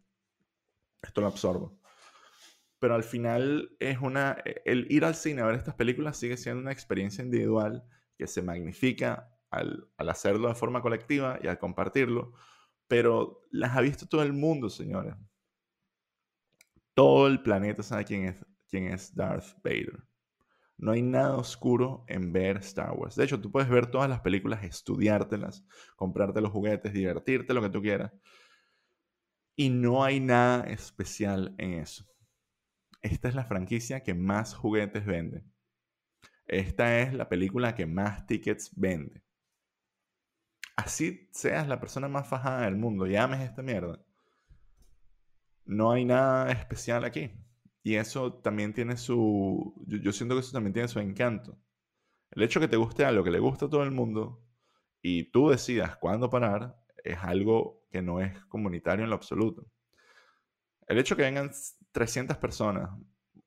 Esto 1.02 1.22
lo 1.22 1.28
absorbo. 1.28 1.80
Pero 2.80 2.96
al 2.96 3.04
final 3.04 3.78
es 3.80 4.00
una... 4.02 4.38
El 4.66 4.92
ir 4.92 5.06
al 5.06 5.16
cine 5.16 5.42
a 5.42 5.46
ver 5.46 5.56
estas 5.56 5.76
películas 5.76 6.18
sigue 6.18 6.36
siendo 6.36 6.62
una 6.62 6.74
experiencia 6.74 7.24
individual 7.24 7.86
que 8.18 8.28
se 8.28 8.42
magnifica 8.42 9.32
al, 9.50 9.88
al 9.96 10.10
hacerlo 10.10 10.50
de 10.50 10.56
forma 10.56 10.82
colectiva 10.82 11.40
y 11.42 11.48
al 11.48 11.60
compartirlo, 11.60 12.34
pero 12.88 13.42
las 13.52 13.78
ha 13.78 13.82
visto 13.82 14.08
todo 14.08 14.22
el 14.22 14.34
mundo, 14.34 14.70
señores. 14.70 15.16
Todo 16.96 17.28
el 17.28 17.44
planeta 17.44 17.84
sabe 17.84 18.06
quién 18.06 18.26
es, 18.26 18.44
quién 18.70 18.88
es 18.88 19.14
Darth 19.14 19.62
Vader. 19.64 20.04
No 20.78 20.92
hay 20.92 21.02
nada 21.02 21.38
oscuro 21.38 22.06
en 22.08 22.34
ver 22.34 22.58
Star 22.58 22.94
Wars. 22.94 23.16
De 23.16 23.26
hecho, 23.26 23.40
tú 23.40 23.52
puedes 23.52 23.70
ver 23.70 23.88
todas 23.88 24.10
las 24.10 24.22
películas, 24.22 24.64
estudiártelas, 24.64 25.66
comprarte 25.96 26.42
los 26.42 26.52
juguetes, 26.52 26.94
divertirte, 26.94 27.54
lo 27.54 27.62
que 27.62 27.70
tú 27.70 27.82
quieras. 27.82 28.12
Y 29.58 29.70
no 29.70 30.04
hay 30.04 30.20
nada 30.20 30.64
especial 30.66 31.54
en 31.58 31.74
eso. 31.74 32.06
Esta 33.02 33.28
es 33.30 33.36
la 33.36 33.46
franquicia 33.46 34.04
que 34.04 34.14
más 34.14 34.56
juguetes 34.56 35.06
vende. 35.06 35.44
Esta 36.48 37.02
es 37.02 37.14
la 37.14 37.28
película 37.30 37.76
que 37.76 37.86
más 37.86 38.26
tickets 38.26 38.72
vende. 38.76 39.22
Así 40.78 41.28
seas 41.34 41.68
la 41.68 41.80
persona 41.80 42.08
más 42.08 42.28
fajada 42.28 42.62
del 42.62 42.78
mundo 42.78 43.08
y 43.08 43.16
ames 43.16 43.42
esta 43.42 43.62
mierda. 43.62 44.05
No 45.66 45.92
hay 45.92 46.06
nada 46.06 46.52
especial 46.52 47.04
aquí. 47.06 47.32
Y 47.84 47.96
eso 47.96 48.34
también 48.34 48.74
tiene 48.74 48.98
su... 48.98 49.74
Yo, 49.86 50.12
siento 50.12 50.36
que 50.36 50.42
eso 50.42 50.52
también 50.52 50.74
tiene 50.74 50.88
su 50.88 51.00
encanto. 51.00 51.58
El 52.32 52.44
hecho 52.44 52.60
que 52.60 52.68
te 52.68 52.78
guste 52.78 53.06
algo 53.06 53.24
que 53.24 53.32
le 53.32 53.40
gusta 53.40 53.66
a 53.66 53.70
todo 53.70 53.84
el 53.84 53.92
mundo 53.92 54.44
y 55.02 55.32
tú 55.32 55.50
decidas 55.50 55.96
cuándo 55.98 56.30
parar 56.30 56.78
es 57.04 57.18
algo 57.20 57.86
que 57.92 58.02
no 58.02 58.20
es 58.22 58.38
comunitario 58.46 59.04
en 59.04 59.10
lo 59.10 59.16
absoluto. 59.16 59.68
El 60.88 60.98
hecho 60.98 61.16
que 61.16 61.24
vengan 61.24 61.52
300 61.92 62.38
personas, 62.38 62.90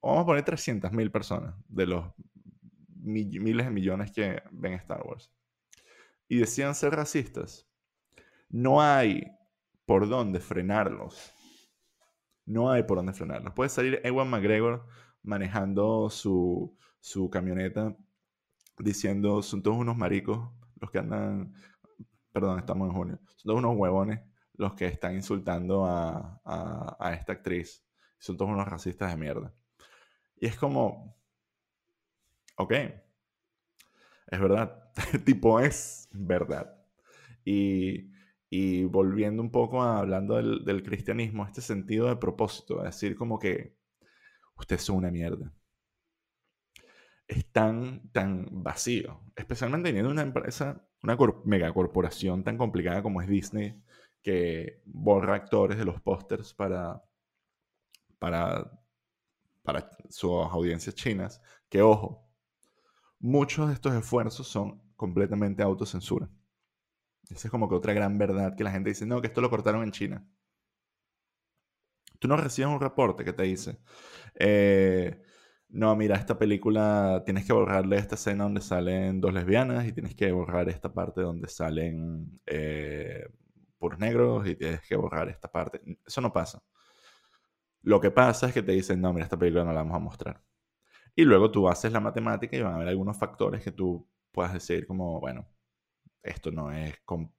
vamos 0.00 0.22
a 0.22 0.26
poner 0.26 0.44
300 0.44 0.92
mil 0.92 1.10
personas 1.10 1.54
de 1.68 1.87
los 1.87 2.06
miles 2.94 3.66
de 3.66 3.72
millones 3.72 4.12
que 4.12 4.42
ven 4.52 4.75
Star 4.75 5.02
Wars, 5.04 5.32
y 6.28 6.38
decían 6.38 6.75
ser 6.75 6.94
racistas, 6.94 7.66
no 8.48 8.82
hay 8.82 9.25
por 9.87 10.08
dónde 10.08 10.40
frenarlos 10.40 11.32
no 12.48 12.70
hay 12.70 12.82
por 12.82 12.96
dónde 12.96 13.12
frenarlos. 13.12 13.52
Puede 13.52 13.68
salir 13.68 14.00
Ewan 14.04 14.30
McGregor 14.30 14.86
manejando 15.22 16.08
su, 16.10 16.76
su 17.00 17.28
camioneta 17.30 17.96
diciendo, 18.78 19.42
son 19.42 19.62
todos 19.62 19.76
unos 19.76 19.96
maricos 19.96 20.50
los 20.80 20.90
que 20.90 20.98
andan, 20.98 21.54
perdón, 22.32 22.58
estamos 22.58 22.88
en 22.88 22.94
junio, 22.94 23.20
son 23.36 23.48
todos 23.48 23.58
unos 23.58 23.76
huevones 23.76 24.20
los 24.54 24.74
que 24.74 24.86
están 24.86 25.14
insultando 25.14 25.86
a, 25.86 26.40
a, 26.44 27.12
esta 27.14 27.32
actriz. 27.32 27.84
Son 28.18 28.36
todos 28.36 28.50
unos 28.50 28.66
racistas 28.66 29.10
de 29.10 29.16
mierda. 29.16 29.54
Y 30.36 30.46
es 30.46 30.56
como, 30.56 31.16
ok, 32.56 32.72
es 34.26 34.40
verdad, 34.40 34.92
tipo 35.24 35.60
es 35.60 36.08
verdad. 36.10 36.76
Y 37.44 38.10
y 38.50 38.84
volviendo 38.84 39.42
un 39.42 39.50
poco 39.50 39.82
a 39.82 39.98
hablando 39.98 40.36
del, 40.36 40.82
cristianismo, 40.82 41.46
este 41.46 41.60
sentido 41.60 42.08
de 42.08 42.16
propósito, 42.16 42.78
es 42.78 42.94
decir, 42.94 43.16
como 43.16 43.38
que 43.38 43.76
ustedes 44.56 44.82
son 44.82 44.96
una 44.96 45.10
mierda. 45.10 45.52
Es 47.26 47.50
tan, 47.52 48.10
tan 48.10 48.46
vacío, 48.50 49.20
especialmente 49.36 49.90
teniendo 49.90 50.10
una 50.10 50.22
empresa, 50.22 50.82
una 51.02 51.16
megacorporación 51.44 52.42
tan 52.42 52.56
complicada 52.56 53.02
como 53.02 53.20
es 53.20 53.28
Disney, 53.28 53.82
que 54.22 54.82
borra 54.86 55.34
actores 55.34 55.76
de 55.78 55.84
los 55.84 56.00
pósters 56.00 56.54
para, 56.54 57.02
para, 58.18 58.70
para 59.62 59.90
sus 60.08 60.30
audiencias 60.30 60.94
chinas, 60.94 61.42
que 61.68 61.82
ojo, 61.82 62.26
muchos 63.18 63.68
de 63.68 63.74
estos 63.74 63.94
esfuerzos 63.94 64.48
son 64.48 64.80
completamente 64.96 65.62
autocensura. 65.62 66.30
Esa 67.30 67.49
es 67.49 67.50
como 67.50 67.68
que 67.68 67.75
otra 67.75 67.92
gran 67.92 68.18
verdad 68.18 68.56
que 68.56 68.64
la 68.64 68.70
gente 68.70 68.90
dice, 68.90 69.06
no, 69.06 69.20
que 69.20 69.28
esto 69.28 69.40
lo 69.40 69.50
cortaron 69.50 69.82
en 69.82 69.92
China. 69.92 70.25
Tú 72.18 72.28
no 72.28 72.37
recibes 72.37 72.70
un 72.70 72.80
reporte 72.80 73.25
que 73.25 73.32
te 73.32 73.44
dice, 73.44 73.78
eh, 74.35 75.23
no, 75.68 75.94
mira, 75.97 76.16
esta 76.16 76.38
película 76.38 77.23
tienes 77.25 77.44
que 77.47 77.52
borrarle 77.52 77.99
esta 77.99 78.14
escena 78.16 78.44
donde 78.44 78.61
salen 78.61 79.20
dos 79.20 79.32
lesbianas 79.35 79.87
y 79.87 79.92
tienes 79.92 80.14
que 80.14 80.32
borrar 80.32 80.68
esta 80.68 80.92
parte 80.92 81.20
donde 81.20 81.49
salen 81.49 82.40
eh, 82.47 83.26
puros 83.78 83.99
negros 83.99 84.49
y 84.49 84.56
tienes 84.56 84.80
que 84.82 84.97
borrar 84.97 85.28
esta 85.28 85.50
parte. 85.50 85.80
Eso 86.06 86.20
no 86.20 86.32
pasa. 86.32 86.62
Lo 87.82 88.00
que 88.00 88.11
pasa 88.11 88.49
es 88.49 88.54
que 88.54 88.62
te 88.62 88.73
dicen, 88.73 89.00
no, 89.00 89.12
mira, 89.12 89.25
esta 89.25 89.38
película 89.38 89.64
no 89.64 89.73
la 89.73 89.82
vamos 89.82 89.97
a 89.97 90.00
mostrar. 90.00 90.42
Y 91.14 91.25
luego 91.25 91.50
tú 91.50 91.68
haces 91.68 91.92
la 91.92 92.00
matemática 92.00 92.56
y 92.56 92.62
van 92.62 92.73
a 92.73 92.76
haber 92.76 92.88
algunos 92.88 93.18
factores 93.18 93.62
que 93.62 93.73
tú 93.73 94.08
puedas 94.32 94.52
decir 94.52 94.87
como, 94.87 95.20
bueno, 95.20 95.47
esto 96.22 96.50
no 96.50 96.72
es, 96.72 96.94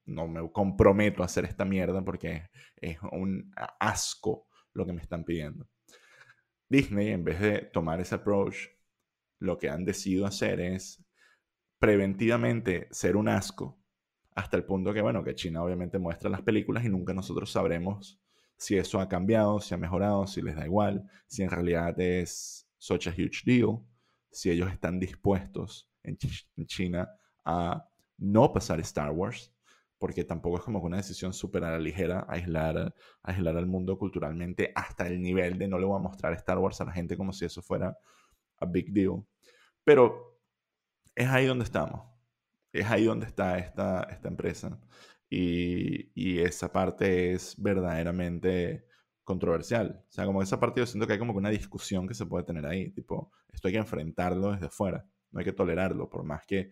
no 0.05 0.27
me 0.27 0.51
comprometo 0.51 1.21
a 1.21 1.25
hacer 1.25 1.45
esta 1.45 1.65
mierda 1.65 2.03
porque 2.03 2.49
es 2.75 2.97
un 3.11 3.51
asco 3.79 4.47
lo 4.73 4.85
que 4.85 4.93
me 4.93 5.01
están 5.01 5.23
pidiendo. 5.23 5.67
Disney, 6.67 7.09
en 7.09 7.23
vez 7.23 7.39
de 7.39 7.59
tomar 7.61 7.99
ese 7.99 8.15
approach, 8.15 8.67
lo 9.39 9.57
que 9.57 9.69
han 9.69 9.85
decidido 9.85 10.25
hacer 10.25 10.59
es 10.59 11.03
preventivamente 11.79 12.87
ser 12.91 13.15
un 13.15 13.29
asco, 13.29 13.79
hasta 14.35 14.57
el 14.57 14.63
punto 14.63 14.93
que, 14.93 15.01
bueno, 15.01 15.23
que 15.23 15.35
China 15.35 15.63
obviamente 15.63 15.99
muestra 15.99 16.29
las 16.29 16.41
películas 16.41 16.85
y 16.85 16.89
nunca 16.89 17.13
nosotros 17.13 17.51
sabremos 17.51 18.21
si 18.55 18.77
eso 18.77 18.99
ha 18.99 19.09
cambiado, 19.09 19.59
si 19.59 19.73
ha 19.73 19.77
mejorado, 19.77 20.27
si 20.27 20.41
les 20.41 20.55
da 20.55 20.65
igual, 20.65 21.09
si 21.27 21.43
en 21.43 21.49
realidad 21.49 21.99
es 21.99 22.67
such 22.77 23.07
a 23.07 23.11
huge 23.11 23.41
deal, 23.45 23.79
si 24.31 24.51
ellos 24.51 24.71
están 24.71 24.99
dispuestos 24.99 25.89
en, 26.03 26.17
China 26.65 27.09
a 27.43 27.88
no 28.19 28.51
pasar 28.53 28.79
Star 28.81 29.11
Wars, 29.11 29.53
porque 29.97 30.23
tampoco 30.23 30.57
es 30.57 30.63
como 30.63 30.79
una 30.79 30.97
decisión 30.97 31.33
súper 31.33 31.63
a 31.65 31.71
la 31.71 31.79
ligera 31.79 32.25
aislar, 32.29 32.95
aislar 33.23 33.57
al 33.57 33.67
mundo 33.67 33.97
culturalmente 33.97 34.71
hasta 34.75 35.07
el 35.07 35.21
nivel 35.21 35.57
de 35.57 35.67
no 35.67 35.77
le 35.77 35.85
voy 35.85 35.97
a 35.97 36.01
mostrar 36.01 36.33
Star 36.33 36.57
Wars 36.57 36.79
a 36.81 36.85
la 36.85 36.93
gente 36.93 37.17
como 37.17 37.33
si 37.33 37.45
eso 37.45 37.61
fuera 37.61 37.97
a 38.59 38.65
big 38.65 38.91
deal. 38.93 39.25
Pero 39.83 40.39
es 41.15 41.27
ahí 41.27 41.45
donde 41.45 41.65
estamos. 41.65 42.01
Es 42.71 42.85
ahí 42.85 43.05
donde 43.05 43.25
está 43.25 43.57
esta, 43.57 44.03
esta 44.03 44.27
empresa. 44.29 44.79
Y, 45.29 46.11
y, 46.15 46.39
esa 46.39 46.71
parte 46.71 47.33
es 47.33 47.55
verdaderamente 47.61 48.85
controversial. 49.23 50.03
O 50.07 50.11
sea, 50.11 50.25
como 50.25 50.41
esa 50.41 50.59
parte 50.59 50.79
yo 50.79 50.85
siento 50.87 51.05
que 51.07 51.13
hay 51.13 51.19
como 51.19 51.33
una 51.33 51.49
discusión 51.49 52.07
que 52.07 52.13
se 52.13 52.25
puede 52.25 52.45
tener 52.45 52.65
ahí. 52.65 52.91
Tipo, 52.91 53.31
esto 53.51 53.67
hay 53.67 53.73
que 53.73 53.79
enfrentarlo 53.79 54.51
desde 54.53 54.69
fuera. 54.69 55.05
No 55.31 55.39
hay 55.39 55.45
que 55.45 55.53
tolerarlo, 55.53 56.09
por 56.09 56.23
más 56.23 56.45
que 56.45 56.71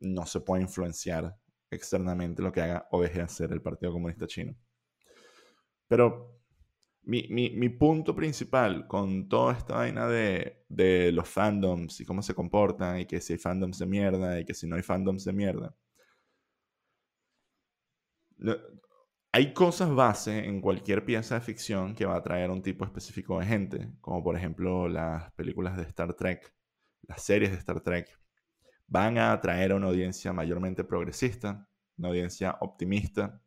no 0.00 0.26
se 0.26 0.40
puede 0.40 0.62
influenciar 0.62 1.36
externamente 1.70 2.42
lo 2.42 2.52
que 2.52 2.60
haga 2.60 2.88
o 2.90 3.02
deje 3.02 3.18
de 3.18 3.24
hacer 3.24 3.52
el 3.52 3.62
Partido 3.62 3.92
Comunista 3.92 4.26
Chino. 4.26 4.56
Pero 5.88 6.36
mi, 7.06 7.68
punto 7.70 8.14
principal 8.14 8.86
con 8.88 9.28
toda 9.28 9.52
esta 9.54 9.76
vaina 9.76 10.08
de, 10.08 10.64
de, 10.68 11.12
los 11.12 11.28
fandoms 11.28 12.00
y 12.00 12.04
cómo 12.04 12.22
se 12.22 12.34
comportan 12.34 13.00
y 13.00 13.06
que 13.06 13.20
si 13.20 13.34
hay 13.34 13.38
fandoms 13.38 13.78
de 13.78 13.86
mierda 13.86 14.40
y 14.40 14.44
que 14.44 14.54
si 14.54 14.66
no 14.66 14.76
hay 14.76 14.82
fandoms 14.82 15.24
de 15.24 15.32
mierda. 15.32 15.76
hay 19.32 19.52
cosas 19.52 19.94
base 19.94 20.46
en 20.46 20.60
cualquier 20.60 21.04
pieza 21.04 21.36
de 21.36 21.40
ficción 21.42 21.94
que 21.94 22.06
va 22.06 22.14
a 22.14 22.18
atraer 22.18 22.50
a 22.50 22.52
un 22.52 22.62
tipo 22.62 22.84
específico 22.84 23.38
de 23.38 23.46
gente, 23.46 23.92
como 24.00 24.22
por 24.22 24.36
ejemplo 24.36 24.88
las 24.88 25.32
películas 25.34 25.76
de 25.76 25.82
Star 25.84 26.14
Trek, 26.14 26.54
las 27.02 27.22
series 27.22 27.52
de 27.52 27.58
Star 27.58 27.80
Trek, 27.82 28.08
van 28.86 29.18
a 29.18 29.32
atraer 29.32 29.72
a 29.72 29.76
una 29.76 29.88
audiencia 29.88 30.32
mayormente 30.32 30.84
progresista, 30.84 31.68
una 31.96 32.08
audiencia 32.08 32.56
optimista 32.60 33.42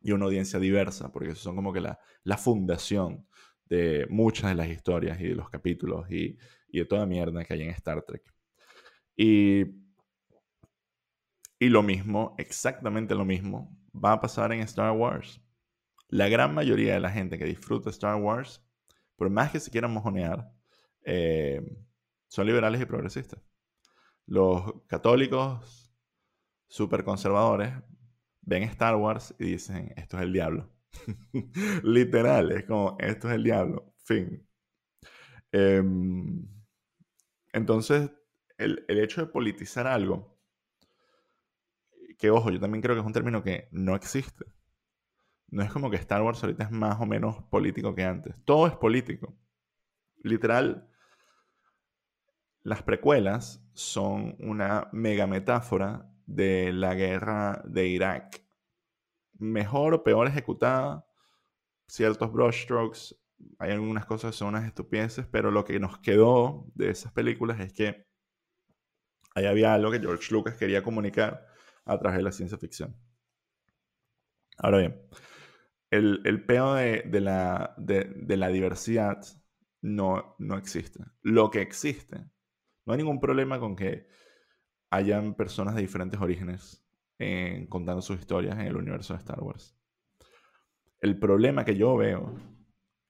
y 0.00 0.12
una 0.12 0.24
audiencia 0.24 0.58
diversa, 0.58 1.12
porque 1.12 1.34
son 1.34 1.56
como 1.56 1.72
que 1.72 1.80
la, 1.80 1.98
la 2.24 2.36
fundación 2.36 3.26
de 3.66 4.06
muchas 4.10 4.50
de 4.50 4.56
las 4.56 4.68
historias 4.68 5.20
y 5.20 5.28
de 5.28 5.34
los 5.34 5.48
capítulos 5.48 6.10
y, 6.10 6.36
y 6.68 6.78
de 6.80 6.84
toda 6.84 7.06
mierda 7.06 7.44
que 7.44 7.54
hay 7.54 7.62
en 7.62 7.70
Star 7.70 8.02
Trek. 8.02 8.22
Y, 9.16 9.64
y 11.58 11.68
lo 11.68 11.82
mismo, 11.82 12.34
exactamente 12.38 13.14
lo 13.14 13.24
mismo, 13.24 13.76
va 13.92 14.12
a 14.12 14.20
pasar 14.20 14.52
en 14.52 14.60
Star 14.60 14.92
Wars. 14.92 15.40
La 16.08 16.28
gran 16.28 16.54
mayoría 16.54 16.94
de 16.94 17.00
la 17.00 17.10
gente 17.10 17.38
que 17.38 17.44
disfruta 17.44 17.90
Star 17.90 18.16
Wars, 18.16 18.66
por 19.16 19.30
más 19.30 19.52
que 19.52 19.60
se 19.60 19.70
quieran 19.70 19.92
mojonear, 19.92 20.50
eh, 21.04 21.62
son 22.28 22.46
liberales 22.46 22.80
y 22.80 22.86
progresistas. 22.86 23.40
Los 24.26 24.82
católicos 24.86 25.92
súper 26.68 27.04
conservadores 27.04 27.74
ven 28.40 28.64
Star 28.64 28.96
Wars 28.96 29.34
y 29.38 29.52
dicen, 29.52 29.92
esto 29.96 30.16
es 30.16 30.22
el 30.24 30.32
diablo. 30.32 30.70
Literal, 31.82 32.52
es 32.52 32.64
como, 32.64 32.96
esto 32.98 33.28
es 33.28 33.34
el 33.34 33.44
diablo. 33.44 33.94
Fin. 34.04 34.46
Em, 35.52 36.46
entonces, 37.52 38.10
el, 38.58 38.84
el, 38.88 38.98
hecho 39.00 39.20
de 39.20 39.26
politizar 39.32 39.86
algo, 39.86 40.38
que 42.18 42.30
ojo, 42.30 42.50
yo 42.50 42.60
también 42.60 42.82
creo 42.82 42.94
que 42.94 43.00
es 43.00 43.06
un 43.06 43.12
término 43.12 43.42
que 43.42 43.68
no 43.72 43.94
existe. 43.94 44.44
No 45.48 45.62
es 45.62 45.70
como 45.70 45.90
que 45.90 45.96
Star 45.96 46.22
Wars 46.22 46.42
ahorita 46.42 46.64
es 46.64 46.70
más 46.70 47.00
o 47.00 47.06
menos 47.06 47.42
político 47.50 47.94
que 47.94 48.04
antes. 48.04 48.34
Todo 48.44 48.66
es 48.66 48.74
político. 48.74 49.36
Literal, 50.22 50.88
las 52.62 52.82
precuelas 52.82 53.64
son 53.72 54.36
una 54.38 54.88
mega 54.92 55.26
metáfora 55.26 56.10
de 56.26 56.72
la 56.72 56.94
guerra 56.94 57.62
de 57.66 57.88
Irak. 57.88 58.42
mejor 59.38 59.94
o 59.94 60.04
peor 60.04 60.28
ejecutada, 60.28 61.04
ciertos 61.88 62.32
brushstrokes, 62.32 63.16
hay 63.58 63.72
algunas 63.72 64.06
cosas 64.06 64.30
que 64.32 64.36
son 64.38 64.48
unas 64.48 64.64
estupideces, 64.66 65.26
pero 65.26 65.50
lo 65.50 65.64
que 65.64 65.80
nos 65.80 65.98
quedó 65.98 66.66
de 66.74 66.90
esas 66.90 67.12
películas 67.12 67.58
es 67.60 67.72
que 67.72 68.06
ahí 69.34 69.46
había 69.46 69.74
algo 69.74 69.90
que 69.90 70.00
George 70.00 70.32
Lucas 70.32 70.56
quería 70.56 70.82
comunicar 70.82 71.46
a 71.84 71.98
través 71.98 72.18
de 72.18 72.22
la 72.22 72.32
ciencia 72.32 72.58
ficción. 72.58 72.96
Ahora 74.58 74.78
bien, 74.78 75.02
el, 75.90 76.20
el 76.24 76.44
peo 76.44 76.74
de, 76.74 77.20
la, 77.20 77.74
de, 77.76 78.36
la, 78.36 78.48
diversidad 78.48 79.18
no, 79.80 80.36
no 80.38 80.56
existe. 80.56 81.04
Lo 81.22 81.50
que 81.50 81.60
existe, 81.60 82.30
no 82.84 82.92
hay 82.92 82.98
ningún 82.98 83.20
problema 83.20 83.58
con 83.58 83.76
que 83.76 84.06
hayan 84.90 85.34
personas 85.34 85.74
de 85.74 85.82
diferentes 85.82 86.20
orígenes 86.20 86.84
contando 87.68 88.02
sus 88.02 88.18
historias 88.18 88.58
en 88.58 88.66
el 88.66 88.76
universo 88.76 89.14
de 89.14 89.20
Star 89.20 89.40
Wars. 89.40 89.76
El 91.00 91.18
problema 91.18 91.64
que 91.64 91.76
yo 91.76 91.96
veo 91.96 92.34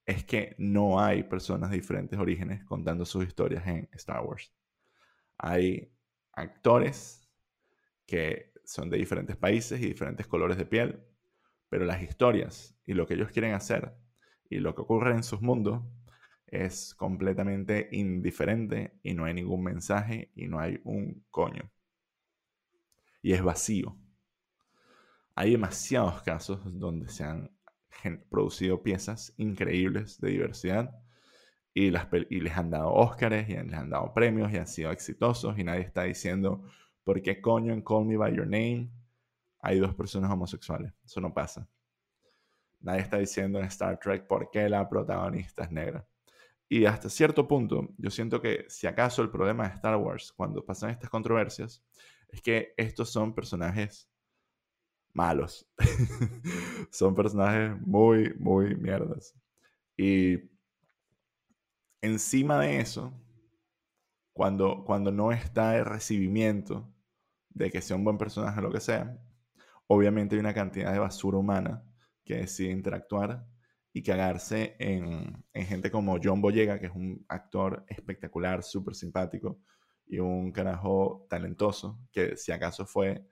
es 0.05 0.25
que 0.25 0.55
no 0.59 1.01
hay 1.01 1.23
personas 1.23 1.71
de 1.71 1.77
diferentes 1.77 2.19
orígenes 2.19 2.65
contando 2.65 3.05
sus 3.05 3.27
historias 3.27 3.67
en 3.67 3.89
Star 3.93 4.23
Wars. 4.25 4.53
Hay 5.39 5.93
actores 6.33 7.29
que 8.07 8.53
son 8.65 8.91
de 8.91 8.99
diferentes 8.99 9.37
países 9.37 9.81
y 9.81 9.87
diferentes 9.87 10.27
colores 10.27 10.59
de 10.59 10.67
piel, 10.67 11.03
pero 11.69 11.85
las 11.85 12.03
historias 12.03 12.79
y 12.85 12.95
lo 12.95 13.07
que 13.07 13.15
ellos 13.15 13.31
quieren 13.31 13.55
hacer 13.55 13.95
y 14.51 14.59
lo 14.59 14.75
que 14.75 14.83
ocurre 14.83 15.13
en 15.13 15.23
sus 15.23 15.41
mundos 15.41 15.83
es 16.53 16.95
completamente 16.95 17.89
indiferente 17.93 18.93
y 19.03 19.15
no 19.15 19.25
hay 19.25 19.33
ningún 19.33 19.65
mensaje 19.65 20.31
y 20.35 20.47
no 20.49 20.61
hay 20.61 20.81
un 20.85 21.25
coño. 21.31 21.71
Y 23.23 23.33
es 23.33 23.43
vacío. 23.43 23.97
Hay 25.35 25.53
demasiados 25.53 26.23
casos 26.23 26.61
donde 26.79 27.09
se 27.09 27.25
han 27.25 27.51
producido 28.29 28.83
piezas 28.83 29.33
increíbles 29.39 30.21
de 30.21 30.29
diversidad 30.29 30.95
y, 31.73 31.91
las, 31.91 32.09
y 32.29 32.41
les 32.41 32.55
han 32.55 32.71
dado 32.71 32.93
Óscares 32.93 33.49
y 33.49 33.55
les 33.55 33.73
han 33.73 33.89
dado 33.89 34.13
premios 34.13 34.53
y 34.53 34.59
han 34.59 34.67
sido 34.67 34.91
exitosos 34.91 35.59
y 35.59 35.65
nadie 35.65 35.81
está 35.81 36.03
diciendo, 36.03 36.69
¿por 37.03 37.23
qué 37.23 37.41
coño 37.41 37.73
en 37.73 37.81
Call 37.81 38.05
Me 38.05 38.19
By 38.19 38.37
Your 38.37 38.47
Name 38.47 38.91
hay 39.61 39.79
dos 39.79 39.95
personas 39.95 40.31
homosexuales? 40.31 40.93
Eso 41.03 41.23
no 41.23 41.33
pasa. 41.33 41.67
Nadie 42.81 43.01
está 43.01 43.17
diciendo 43.17 43.59
en 43.59 43.65
Star 43.67 43.99
Trek 43.99 44.27
por 44.27 44.51
qué 44.51 44.69
la 44.69 44.87
protagonista 44.87 45.65
es 45.65 45.71
negra. 45.71 46.07
Y 46.73 46.87
hasta 46.87 47.11
cierto 47.11 47.47
punto, 47.47 47.91
yo 47.99 48.09
siento 48.09 48.41
que 48.41 48.65
si 48.71 48.87
acaso 48.87 49.21
el 49.21 49.29
problema 49.29 49.69
de 49.69 49.75
Star 49.75 49.95
Wars, 49.97 50.33
cuando 50.33 50.65
pasan 50.65 50.89
estas 50.89 51.11
controversias, 51.11 51.85
es 52.31 52.41
que 52.41 52.73
estos 52.79 53.11
son 53.11 53.35
personajes 53.35 54.11
malos. 55.13 55.71
son 56.91 57.15
personajes 57.15 57.79
muy, 57.83 58.33
muy 58.39 58.75
mierdas. 58.75 59.35
Y 59.99 60.39
encima 62.01 62.59
de 62.61 62.81
eso, 62.81 63.13
cuando, 64.33 64.83
cuando 64.87 65.13
no 65.13 65.31
está 65.31 65.77
el 65.77 65.85
recibimiento 65.85 66.91
de 67.51 67.71
que 67.71 67.83
sea 67.83 67.99
un 67.99 68.05
buen 68.05 68.17
personaje 68.17 68.61
o 68.61 68.63
lo 68.63 68.73
que 68.73 68.81
sea, 68.81 69.23
obviamente 69.89 70.37
hay 70.37 70.41
una 70.41 70.55
cantidad 70.55 70.91
de 70.91 71.01
basura 71.01 71.37
humana 71.37 71.85
que 72.25 72.37
decide 72.37 72.71
interactuar 72.71 73.47
y 73.93 74.03
cagarse 74.03 74.77
en, 74.79 75.45
en 75.53 75.67
gente 75.67 75.91
como 75.91 76.19
John 76.23 76.41
Boyega, 76.41 76.79
que 76.79 76.87
es 76.87 76.93
un 76.95 77.25
actor 77.29 77.85
espectacular, 77.89 78.63
súper 78.63 78.95
simpático 78.95 79.61
y 80.07 80.19
un 80.19 80.53
carajo 80.53 81.27
talentoso, 81.29 81.99
que 82.11 82.37
si 82.37 82.53
acaso 82.53 82.87
fue 82.87 83.27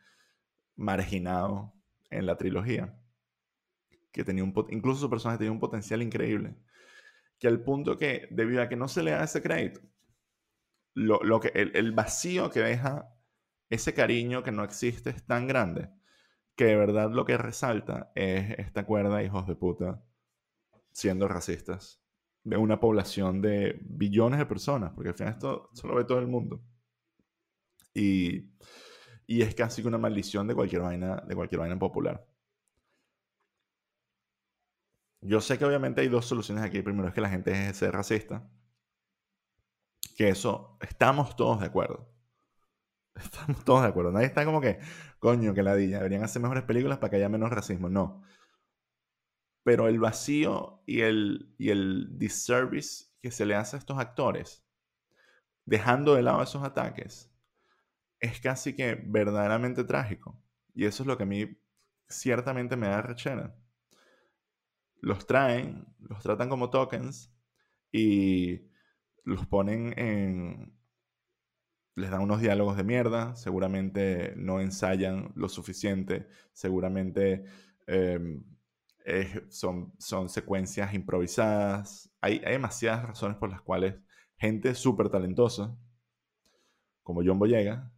marginado 0.76 1.74
en 2.10 2.26
la 2.26 2.36
trilogía. 2.36 2.96
Que 4.12 4.24
tenía 4.24 4.44
incluso 4.70 5.00
su 5.00 5.10
personaje 5.10 5.38
tenía 5.38 5.52
un 5.52 5.60
potencial 5.60 6.02
increíble. 6.02 6.56
Que 7.38 7.48
al 7.48 7.62
punto 7.62 7.96
que, 7.96 8.28
debido 8.30 8.62
a 8.62 8.68
que 8.68 8.76
no 8.76 8.88
se 8.88 9.02
le 9.02 9.12
da 9.12 9.24
ese 9.24 9.42
crédito, 9.42 9.80
lo, 10.94 11.40
que, 11.40 11.48
el, 11.54 11.74
el, 11.76 11.92
vacío 11.92 12.50
que 12.50 12.60
deja 12.60 13.14
ese 13.70 13.94
cariño 13.94 14.42
que 14.42 14.52
no 14.52 14.64
existe 14.64 15.10
es 15.10 15.24
tan 15.24 15.46
grande 15.46 15.88
que 16.56 16.64
de 16.64 16.76
verdad 16.76 17.10
lo 17.10 17.24
que 17.24 17.38
resalta 17.38 18.10
es 18.14 18.58
esta 18.58 18.84
cuerda 18.84 19.22
hijos 19.22 19.46
de 19.46 19.54
puta 19.54 20.02
siendo 20.92 21.28
racistas 21.28 22.00
de 22.44 22.56
una 22.56 22.80
población 22.80 23.42
de 23.42 23.78
billones 23.82 24.38
de 24.38 24.46
personas, 24.46 24.92
porque 24.94 25.10
al 25.10 25.14
final 25.14 25.34
esto, 25.34 25.70
esto 25.72 25.88
lo 25.88 25.96
ve 25.96 26.04
todo 26.04 26.18
el 26.18 26.26
mundo. 26.26 26.62
Y 27.94 28.50
y 29.30 29.42
es 29.42 29.54
casi 29.54 29.80
que 29.80 29.86
una 29.86 29.96
maldición 29.96 30.48
de 30.48 30.56
cualquier 30.56 30.82
vaina, 30.82 31.22
de 31.24 31.36
cualquier 31.36 31.60
vaina 31.60 31.78
popular. 31.78 32.26
Yo 35.20 35.40
sé 35.40 35.56
que 35.56 35.64
obviamente 35.64 36.00
hay 36.00 36.08
dos 36.08 36.26
soluciones 36.26 36.64
aquí. 36.64 36.82
Primero 36.82 37.06
es 37.06 37.14
que 37.14 37.20
la 37.20 37.28
gente 37.28 37.52
es 37.68 37.76
ser 37.76 37.92
racista. 37.92 38.50
Que 40.16 40.30
eso, 40.30 40.76
estamos 40.80 41.36
todos 41.36 41.60
de 41.60 41.66
acuerdo. 41.66 42.12
Estamos 43.14 43.64
todos 43.64 43.82
de 43.82 43.88
acuerdo. 43.88 44.10
Nadie 44.10 44.26
está 44.26 44.44
como 44.44 44.60
que, 44.60 44.80
coño, 45.20 45.54
que 45.54 45.62
ladilla, 45.62 45.98
deberían 45.98 46.24
hacer 46.24 46.42
mejores 46.42 46.64
películas 46.64 46.98
para 46.98 47.10
que 47.10 47.16
haya 47.16 47.28
menos 47.28 47.50
racismo. 47.50 47.88
No. 47.88 48.22
Pero 49.62 49.88
el 49.88 49.98
vacío 49.98 50.82
y 50.86 51.00
el, 51.00 51.54
y 51.58 51.70
el 51.70 52.18
disservice 52.18 53.06
que 53.20 53.30
se 53.30 53.44
le 53.46 53.54
hace 53.54 53.76
a 53.76 53.78
estos 53.78 53.98
actores, 53.98 54.64
dejando 55.66 56.14
de 56.14 56.22
lado 56.22 56.42
esos 56.42 56.62
ataques, 56.62 57.30
es 58.20 58.40
casi 58.40 58.74
que 58.74 58.94
verdaderamente 58.94 59.84
trágico. 59.84 60.40
Y 60.74 60.84
eso 60.84 61.02
es 61.02 61.06
lo 61.06 61.16
que 61.16 61.24
a 61.24 61.26
mí 61.26 61.58
ciertamente 62.08 62.76
me 62.76 62.88
da 62.88 63.02
rechera. 63.02 63.56
Los 65.00 65.26
traen, 65.26 65.86
los 65.98 66.22
tratan 66.22 66.48
como 66.48 66.70
tokens 66.70 67.34
y 67.92 68.68
los 69.24 69.46
ponen 69.46 69.98
en... 69.98 70.78
Les 71.96 72.10
dan 72.10 72.22
unos 72.22 72.40
diálogos 72.40 72.76
de 72.76 72.84
mierda, 72.84 73.34
seguramente 73.36 74.34
no 74.36 74.60
ensayan 74.60 75.32
lo 75.34 75.48
suficiente, 75.48 76.28
seguramente 76.52 77.44
em, 79.04 79.50
son, 79.50 79.92
son 79.98 80.28
secuencias 80.28 80.94
improvisadas. 80.94 82.10
Hay, 82.20 82.40
hay 82.44 82.52
demasiadas 82.52 83.06
razones 83.06 83.36
por 83.36 83.50
las 83.50 83.60
cuales 83.62 83.94
gente 84.38 84.74
súper 84.74 85.10
talentosa, 85.10 85.76
como 87.02 87.22
John 87.24 87.38
Boyega, 87.38 87.92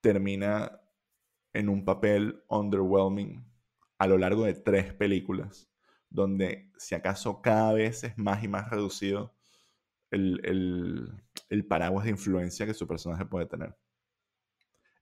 termina 0.00 0.80
en 1.52 1.68
un 1.68 1.84
papel 1.84 2.42
underwhelming 2.48 3.44
a 3.98 4.06
lo 4.06 4.18
largo 4.18 4.44
de 4.44 4.54
tres 4.54 4.92
películas, 4.92 5.70
donde 6.10 6.70
si 6.76 6.94
acaso 6.94 7.40
cada 7.40 7.72
vez 7.72 8.04
es 8.04 8.18
más 8.18 8.42
y 8.44 8.48
más 8.48 8.70
reducido 8.70 9.34
el, 10.10 11.22
paraguas 11.68 12.04
de 12.04 12.10
influencia 12.10 12.66
que 12.66 12.74
su 12.74 12.86
personaje 12.86 13.24
puede 13.24 13.46
tener. 13.46 13.76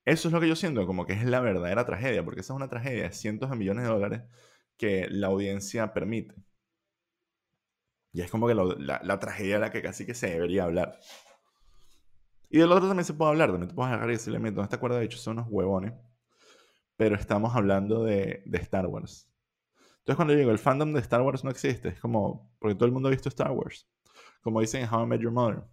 Eso 0.04 0.28
es 0.28 0.32
lo 0.32 0.40
que 0.40 0.48
yo 0.48 0.56
siento 0.56 0.86
como 0.86 1.06
que 1.06 1.14
es 1.14 1.24
la 1.24 1.40
verdadera 1.40 1.86
tragedia, 1.86 2.24
porque 2.24 2.40
esa 2.40 2.52
es 2.52 2.56
una 2.56 2.68
tragedia 2.68 3.04
de 3.04 3.12
cientos 3.12 3.50
de 3.50 3.56
millones 3.56 3.84
de 3.84 3.90
dólares 3.90 4.22
que 4.76 5.08
la 5.08 5.28
audiencia 5.28 5.92
permite. 5.92 6.34
Y 8.12 8.20
es 8.20 8.30
como 8.30 8.46
que 8.46 8.54
la, 8.54 9.00
la 9.02 9.18
tragedia 9.18 9.54
de 9.54 9.60
la 9.60 9.70
que 9.70 9.82
casi 9.82 10.06
que 10.06 10.14
se 10.14 10.30
debería 10.30 10.64
hablar. 10.64 11.00
Y 12.48 12.58
del 12.58 12.70
otro 12.70 12.86
también 12.86 13.04
se 13.04 13.14
puede 13.14 13.32
hablar, 13.32 13.50
también 13.50 13.68
te 13.68 13.74
puedes 13.74 13.88
agarrar 13.88 14.10
y 14.10 14.12
decirle, 14.12 14.38
mira, 14.38 14.52
¿dónde 14.52 14.66
está 14.66 14.78
cuerda 14.78 14.98
de 14.98 15.04
hecho? 15.04 15.18
Son 15.18 15.38
unos 15.38 15.48
huevones. 15.50 15.92
Pero 16.96 17.16
estamos 17.16 17.56
hablando 17.56 18.04
de, 18.04 18.44
de 18.46 18.58
Star 18.58 18.86
Wars. 18.86 19.28
Entonces 20.04 20.16
cuando 20.16 20.34
yo 20.34 20.38
digo, 20.38 20.52
el 20.52 20.58
fandom 20.58 20.92
de 20.92 21.00
Star 21.00 21.22
Wars 21.22 21.42
no 21.42 21.50
existe, 21.50 21.88
es 21.88 21.98
como, 21.98 22.54
porque 22.60 22.76
todo 22.76 22.86
el 22.86 22.92
mundo 22.92 23.08
ha 23.08 23.10
visto 23.10 23.28
Star 23.28 23.50
Wars. 23.50 23.90
Como 24.42 24.60
dicen 24.60 24.82
en 24.82 24.94
How 24.94 25.02
I 25.02 25.06
Met 25.06 25.20
Your 25.20 25.32
Mother. 25.32 25.64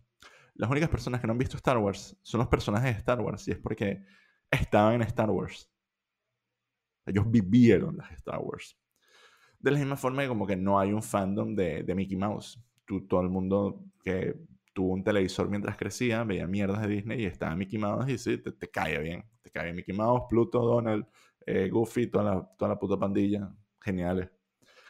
Las 0.56 0.72
únicas 0.72 0.90
personas 0.90 1.22
que 1.22 1.28
no 1.28 1.34
han 1.34 1.38
visto 1.38 1.58
Star 1.58 1.78
Wars 1.78 2.18
son 2.24 2.40
los 2.40 2.48
personajes 2.48 2.94
de 2.96 3.00
Star 3.00 3.22
Wars. 3.22 3.48
Y 3.48 3.52
es 3.52 3.60
porque 3.60 4.04
estaban 4.50 4.96
en 4.96 5.02
Star 5.04 5.30
Wars. 5.30 5.72
Ellos 7.06 7.30
vivieron 7.30 7.98
las 7.98 8.12
Star 8.14 8.40
Wars. 8.40 8.81
De 9.62 9.72
la 9.72 9.78
misma 9.78 9.96
forma 9.96 10.24
que 10.24 10.28
como 10.28 10.48
que 10.48 10.56
no 10.56 10.80
hay 10.80 10.92
un 10.92 11.04
fandom 11.04 11.56
de, 11.56 11.84
de 11.84 11.96
Mickey 11.96 12.18
Mouse. 12.18 12.60
Todo 13.08 13.22
el 13.22 13.30
mundo 13.30 13.84
que 14.04 14.36
tuvo 14.74 14.94
un 14.94 15.04
televisor 15.04 15.50
mientras 15.50 15.78
crecía, 15.78 16.24
veía 16.24 16.48
mierdas 16.48 16.82
de 16.82 16.88
Disney 16.88 17.22
y 17.22 17.26
estaba 17.26 17.56
Mickey 17.56 17.80
Mouse 17.80 18.10
y 18.10 18.18
sí, 18.18 18.38
te, 18.38 18.70
cae 18.70 19.00
bien. 19.00 19.24
Te 19.42 19.52
cae 19.52 19.66
bien 19.66 19.76
Mickey 19.76 19.96
Mouse, 19.96 20.24
Pluto, 20.30 20.60
Donald, 20.60 21.06
eh, 21.46 21.70
Goofy, 21.70 22.08
toda 22.08 22.36
la, 22.36 22.50
toda 22.58 22.70
la 22.70 22.80
puta 22.80 22.98
pandilla. 22.98 23.52
Geniales. 23.82 24.30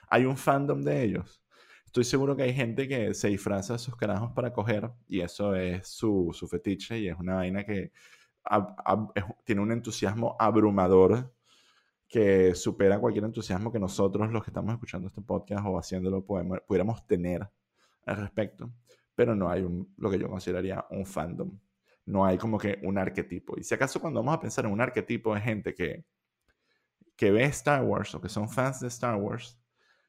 Hay 0.10 0.25
un 0.25 0.38
fandom 0.38 0.81
de 0.81 1.03
ellos. 1.03 1.41
Estoy 1.86 2.03
seguro 2.03 2.36
que 2.36 2.43
hay 2.43 2.53
gente 2.53 2.88
que 2.88 3.13
se 3.13 3.27
disfraza 3.27 3.73
de 3.73 3.79
sus 3.79 3.95
carajos 3.95 4.31
para 4.34 4.53
coger 4.53 4.89
y 5.07 5.21
eso 5.21 5.55
es 5.55 5.88
su, 5.88 6.29
su 6.34 6.47
fetiche 6.47 6.99
y 6.99 7.07
es 7.07 7.17
una 7.17 7.36
vaina 7.36 7.65
que 7.65 7.91
tiene 9.43 9.62
un 9.62 9.71
entusiasmo 9.71 10.36
abrumador 10.39 11.34
que 12.12 12.54
supera 12.54 13.00
cualquier 13.00 13.26
entusiasmo 13.26 13.71
que 13.71 13.80
nosotros, 13.80 14.32
los 14.32 14.43
que 14.43 14.52
estamos 14.52 14.74
escuchando 14.74 15.08
este 15.08 15.24
podcast 15.24 15.65
o 15.65 15.80
haciéndolo, 15.80 16.24
podemos, 16.24 16.60
pudiéramos 16.67 17.08
tener 17.08 17.50
al 18.06 18.17
respecto 18.17 18.71
pero 19.21 19.36
no 19.36 19.50
hay 19.50 19.62
un, 19.62 19.93
lo 19.97 20.10
que 20.10 20.17
yo 20.17 20.28
consideraría 20.28 20.86
un 20.89 21.06
fandom. 21.06 21.52
No 22.06 22.26
hay 22.26 22.39
como 22.39 22.58
que 22.58 22.80
un 22.82 22.97
arquetipo. 22.97 23.56
Y 23.56 23.63
si 23.63 23.76
acaso 23.76 24.02
cuando 24.02 24.19
vamos 24.19 24.36
a 24.36 24.41
pensar 24.41 24.65
en 24.65 24.71
un 24.71 24.82
arquetipo 24.82 25.36
de 25.36 25.41
gente 25.41 25.76
que, 25.76 26.04
que 27.15 27.30
ve 27.30 27.43
Star 27.45 27.84
Wars 27.84 28.15
o 28.15 28.21
que 28.21 28.30
son 28.30 28.50
fans 28.50 28.80
de 28.80 28.88
Star 28.88 29.15
Wars, 29.17 29.60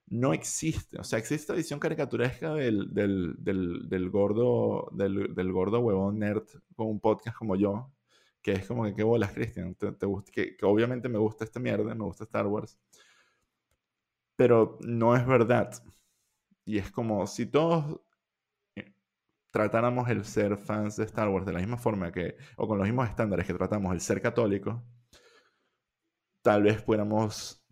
no 0.06 0.32
existe. 0.32 0.98
O 0.98 1.04
sea, 1.04 1.18
existe 1.18 1.52
la 1.52 1.58
edición 1.58 1.78
caricaturesca 1.78 2.54
del, 2.54 2.94
del, 2.94 3.34
del, 3.38 4.10
gordo, 4.10 4.88
del, 4.92 5.52
gordo 5.52 5.80
huevón 5.80 6.18
nerd 6.18 6.44
con 6.74 6.88
un 6.88 7.00
podcast 7.00 7.36
como 7.36 7.56
yo, 7.56 7.90
que 8.42 8.52
es 8.52 8.66
como 8.66 8.84
que 8.84 8.94
qué 8.94 9.02
bolas, 9.04 9.32
Christian. 9.32 9.74
Te, 9.76 9.88
que, 10.32 10.56
que, 10.56 10.66
obviamente 10.66 11.08
me 11.08 11.18
gusta 11.18 11.44
esta 11.44 11.60
mierda, 11.60 11.94
me 11.94 12.04
gusta 12.04 12.24
Star 12.24 12.46
Wars. 12.46 12.78
Pero 14.36 14.78
no 14.80 15.16
es 15.16 15.26
verdad. 15.26 15.72
Y 16.64 16.78
es 16.78 16.90
como 16.90 17.26
si 17.26 17.46
todos 17.46 18.00
eh, 18.76 18.94
tratáramos 19.52 20.08
el 20.08 20.24
ser 20.24 20.56
fans 20.56 20.96
de 20.96 21.04
Star 21.04 21.28
Wars 21.28 21.46
de 21.46 21.52
la 21.52 21.60
misma 21.60 21.78
forma 21.78 22.12
que, 22.12 22.36
o 22.56 22.66
con 22.68 22.78
los 22.78 22.86
mismos 22.86 23.08
estándares 23.08 23.46
que 23.46 23.54
tratamos 23.54 23.92
el 23.92 24.00
ser 24.00 24.20
católico, 24.20 24.82
tal 26.42 26.64
vez 26.64 26.82
pudiéramos 26.82 27.64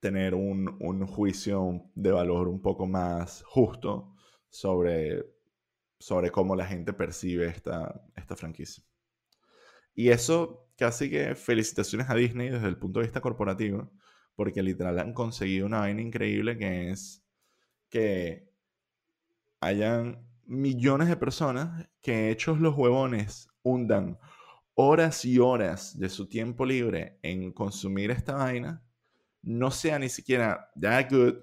tener 0.00 0.34
un, 0.34 0.76
un, 0.80 1.06
juicio 1.06 1.90
de 1.94 2.12
valor 2.12 2.48
un 2.48 2.60
poco 2.60 2.86
más 2.86 3.42
justo 3.46 4.14
sobre, 4.50 5.24
sobre 5.98 6.30
cómo 6.30 6.54
la 6.56 6.66
gente 6.66 6.92
percibe 6.92 7.46
esta, 7.46 8.02
esta 8.14 8.36
franquicia. 8.36 8.84
Y 9.94 10.10
eso 10.10 10.66
casi 10.76 11.10
que 11.10 11.34
felicitaciones 11.34 12.10
a 12.10 12.14
Disney 12.14 12.50
desde 12.50 12.68
el 12.68 12.76
punto 12.76 13.00
de 13.00 13.06
vista 13.06 13.20
corporativo, 13.20 13.90
porque 14.34 14.62
literal 14.62 14.98
han 14.98 15.14
conseguido 15.14 15.66
una 15.66 15.80
vaina 15.80 16.02
increíble 16.02 16.58
que 16.58 16.90
es 16.90 17.24
que 17.88 18.48
hayan 19.60 20.26
millones 20.46 21.08
de 21.08 21.16
personas 21.16 21.88
que 22.00 22.30
hechos 22.30 22.60
los 22.60 22.76
huevones 22.76 23.48
hundan 23.62 24.18
horas 24.74 25.24
y 25.24 25.38
horas 25.38 25.98
de 25.98 26.08
su 26.08 26.28
tiempo 26.28 26.66
libre 26.66 27.18
en 27.22 27.52
consumir 27.52 28.10
esta 28.10 28.34
vaina 28.34 28.82
no 29.42 29.70
sea 29.70 29.98
ni 29.98 30.08
siquiera 30.08 30.70
that 30.80 31.10
good, 31.10 31.34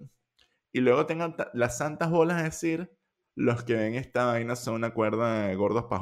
y 0.73 0.79
luego 0.79 1.05
tengan 1.05 1.35
las 1.53 1.77
santas 1.77 2.09
bolas 2.09 2.37
de 2.37 2.43
decir, 2.43 2.91
los 3.35 3.63
que 3.63 3.75
ven 3.75 3.95
esta 3.95 4.25
vaina 4.25 4.55
son 4.55 4.75
una 4.75 4.93
cuerda 4.93 5.47
de 5.47 5.55
gordos 5.55 5.85
pa' 5.85 5.99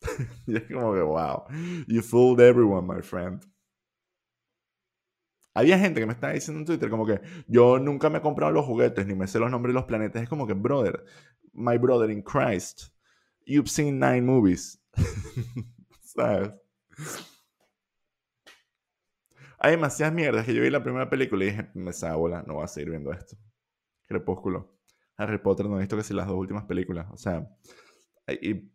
y 0.46 0.56
es 0.56 0.64
como 0.64 0.94
que, 0.94 1.00
wow, 1.00 1.44
you 1.86 2.02
fooled 2.02 2.40
everyone, 2.40 2.86
my 2.86 3.02
friend. 3.02 3.44
Había 5.54 5.78
gente 5.78 5.98
que 5.98 6.06
me 6.06 6.12
estaba 6.12 6.32
diciendo 6.32 6.60
en 6.60 6.66
Twitter 6.66 6.88
como 6.88 7.04
que 7.04 7.20
yo 7.48 7.80
nunca 7.80 8.08
me 8.10 8.18
he 8.18 8.22
comprado 8.22 8.52
los 8.52 8.64
juguetes 8.64 9.06
ni 9.06 9.14
me 9.14 9.26
sé 9.26 9.40
los 9.40 9.50
nombres 9.50 9.74
de 9.74 9.80
los 9.80 9.86
planetas. 9.86 10.22
Es 10.22 10.28
como 10.28 10.46
que, 10.46 10.52
brother, 10.54 11.04
my 11.52 11.76
brother 11.78 12.10
in 12.10 12.22
Christ, 12.22 12.92
you've 13.44 13.68
seen 13.68 13.98
nine 13.98 14.22
movies. 14.22 14.80
¿Sabes? 16.00 16.52
Hay 19.58 19.72
demasiadas 19.72 20.14
mierdas 20.14 20.46
que 20.46 20.54
yo 20.54 20.62
vi 20.62 20.70
la 20.70 20.82
primera 20.82 21.10
película 21.10 21.44
y 21.44 21.48
dije, 21.48 21.70
me 21.74 21.90
bola, 22.14 22.44
no 22.46 22.54
voy 22.54 22.64
a 22.64 22.68
seguir 22.68 22.90
viendo 22.90 23.12
esto. 23.12 23.36
Crepúsculo. 24.06 24.78
Harry 25.16 25.38
Potter 25.38 25.66
no 25.66 25.76
he 25.76 25.80
visto 25.80 25.96
que 25.96 26.04
si 26.04 26.14
las 26.14 26.28
dos 26.28 26.36
últimas 26.36 26.64
películas. 26.66 27.08
O 27.10 27.16
sea, 27.16 27.48
y 28.28 28.70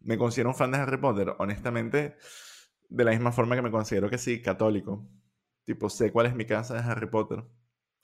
me 0.00 0.18
considero 0.18 0.50
un 0.50 0.54
fan 0.54 0.70
de 0.72 0.78
Harry 0.78 0.98
Potter, 0.98 1.34
honestamente, 1.38 2.16
de 2.88 3.04
la 3.04 3.12
misma 3.12 3.32
forma 3.32 3.56
que 3.56 3.62
me 3.62 3.70
considero 3.70 4.10
que 4.10 4.18
sí, 4.18 4.42
católico. 4.42 5.06
Tipo, 5.64 5.88
sé 5.90 6.10
cuál 6.12 6.26
es 6.26 6.34
mi 6.34 6.46
casa 6.46 6.74
de 6.74 6.80
Harry 6.80 7.08
Potter. 7.08 7.44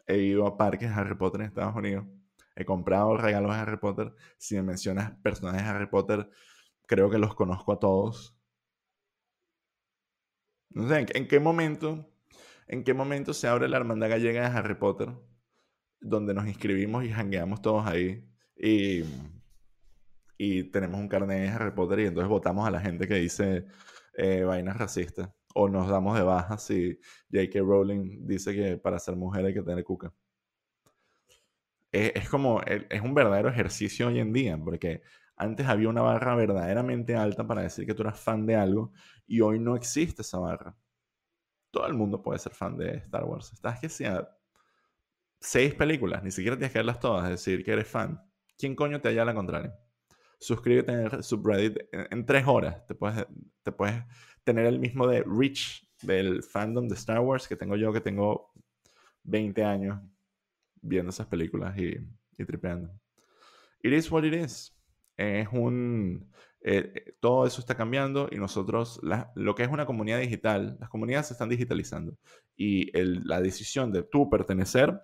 He 0.07 0.19
ido 0.19 0.47
a 0.47 0.57
parques 0.57 0.89
de 0.89 0.95
Harry 0.95 1.17
Potter 1.17 1.41
en 1.41 1.47
Estados 1.49 1.75
Unidos. 1.75 2.07
He 2.55 2.65
comprado 2.65 3.17
regalos 3.17 3.53
de 3.53 3.59
Harry 3.59 3.77
Potter. 3.79 4.15
Si 4.39 4.55
me 4.57 4.63
mencionas 4.63 5.13
personajes 5.23 5.63
de 5.63 5.69
Harry 5.69 5.87
Potter, 5.89 6.31
creo 6.87 7.11
que 7.11 7.19
los 7.19 7.35
conozco 7.35 7.73
a 7.73 7.79
todos. 7.79 8.37
No 10.71 10.89
sé, 10.89 11.07
¿en 11.15 11.27
qué 11.27 11.41
momento, 11.41 12.09
en 12.69 12.85
qué 12.85 12.95
momento 12.95 13.33
se 13.35 13.49
abre 13.49 13.69
la 13.69 13.79
hermandad 13.79 14.11
gallega 14.11 14.49
de 14.49 14.57
Harry 14.57 14.75
Potter? 14.75 15.11
Donde 16.01 16.35
nos 16.35 16.47
inscribimos 16.47 17.05
y 17.05 17.11
jangueamos 17.11 17.63
todos 17.63 17.87
ahí. 17.87 18.25
Y, 18.57 19.03
y 20.39 20.65
tenemos 20.65 21.01
un 21.01 21.09
carnet 21.09 21.41
de 21.41 21.49
Harry 21.49 21.73
Potter 21.73 22.01
y 22.01 22.07
entonces 22.07 22.29
votamos 22.29 22.67
a 22.67 22.71
la 22.71 22.81
gente 22.81 23.09
que 23.09 23.15
dice 23.17 23.67
eh, 24.15 24.43
vainas 24.43 24.77
racistas. 24.77 25.31
O 25.55 25.69
nos 25.69 25.89
damos 25.89 26.17
de 26.17 26.23
baja 26.23 26.59
si 26.59 26.99
J.K. 27.33 27.61
Rowling 27.61 28.27
dice 28.27 28.55
que 28.55 28.77
para 28.77 28.99
ser 28.99 29.17
mujer 29.17 29.47
hay 29.47 29.55
que 29.55 29.63
tener 29.63 29.85
cuca. 29.85 30.13
Es, 31.91 32.29
como, 32.29 32.61
es 32.63 33.01
un 33.01 33.15
verdadero 33.15 33.49
ejercicio 33.49 34.09
hoy 34.09 34.19
en 34.19 34.31
día, 34.31 34.59
porque 34.59 35.01
antes 35.35 35.67
había 35.67 35.89
una 35.89 36.03
barra 36.03 36.35
verdaderamente 36.35 37.17
alta 37.17 37.47
para 37.47 37.63
decir 37.63 37.87
que 37.87 37.95
tú 37.95 38.03
eras 38.03 38.21
fan 38.21 38.45
de 38.45 38.57
algo 38.57 38.93
y 39.27 39.41
hoy 39.41 39.59
no 39.59 39.77
existe 39.77 40.21
esa 40.21 40.39
barra. 40.39 40.77
Todo 41.71 41.87
el 41.87 41.95
mundo 41.95 42.23
puede 42.23 42.39
ser 42.39 42.53
fan 42.53 42.77
de 42.77 42.97
Star 42.99 43.25
Wars. 43.25 43.51
Estás 43.53 43.81
que 43.81 43.89
sea 43.89 44.29
seis 45.41 45.75
películas, 45.75 46.23
ni 46.23 46.31
siquiera 46.31 46.57
tienes 46.57 46.73
que 46.73 46.81
verlas 46.81 47.01
todas, 47.01 47.29
decir 47.31 47.65
que 47.65 47.73
eres 47.73 47.89
fan. 47.89 48.21
¿Quién 48.59 48.75
coño 48.75 49.01
te 49.01 49.09
halla 49.09 49.25
la 49.25 49.35
contraria? 49.35 49.75
Suscríbete 50.39 50.93
en 50.93 51.01
el 51.01 51.23
subreddit 51.23 51.79
en, 51.93 52.27
tres 52.27 52.47
horas. 52.47 52.87
Te 52.87 52.95
puedes, 52.95 53.27
te 53.63 53.73
puedes 53.73 54.03
tener 54.45 54.67
el 54.67 54.79
mismo 54.79 55.07
de 55.07 55.25
Rich 55.27 55.89
del 56.03 56.43
fandom 56.43 56.89
de 56.89 56.95
Star 56.95 57.21
Wars 57.21 57.49
que 57.49 57.57
tengo 57.57 57.77
yo, 57.77 57.93
que 57.93 58.01
tengo 58.01 58.53
20 59.25 59.65
años 59.65 60.01
viendo 60.75 61.11
esas 61.11 61.27
películas 61.27 61.77
y, 61.79 61.97
y 62.39 62.45
tripeando. 62.45 62.91
It 63.83 63.93
is 63.93 64.11
what 64.11 64.25
it 64.25 64.35
is 64.35 64.77
es 65.17 65.49
un... 65.53 66.31
Eh, 66.61 66.93
eh, 66.95 67.17
todo 67.21 67.47
eso 67.47 67.61
está 67.61 67.77
cambiando 67.77 68.29
y 68.31 68.37
nosotros, 68.37 69.01
lo 69.35 69.55
que 69.55 69.63
es 69.63 69.69
una 69.69 69.87
comunidad 69.87 70.19
digital, 70.19 70.77
las 70.81 70.89
comunidades 70.89 71.29
se 71.29 71.35
están 71.35 71.49
digitalizando 71.49 72.17
y 72.57 72.91
la 72.93 73.41
decisión 73.41 73.93
de 73.93 74.03
tú 74.03 74.29
pertenecer 74.29 75.01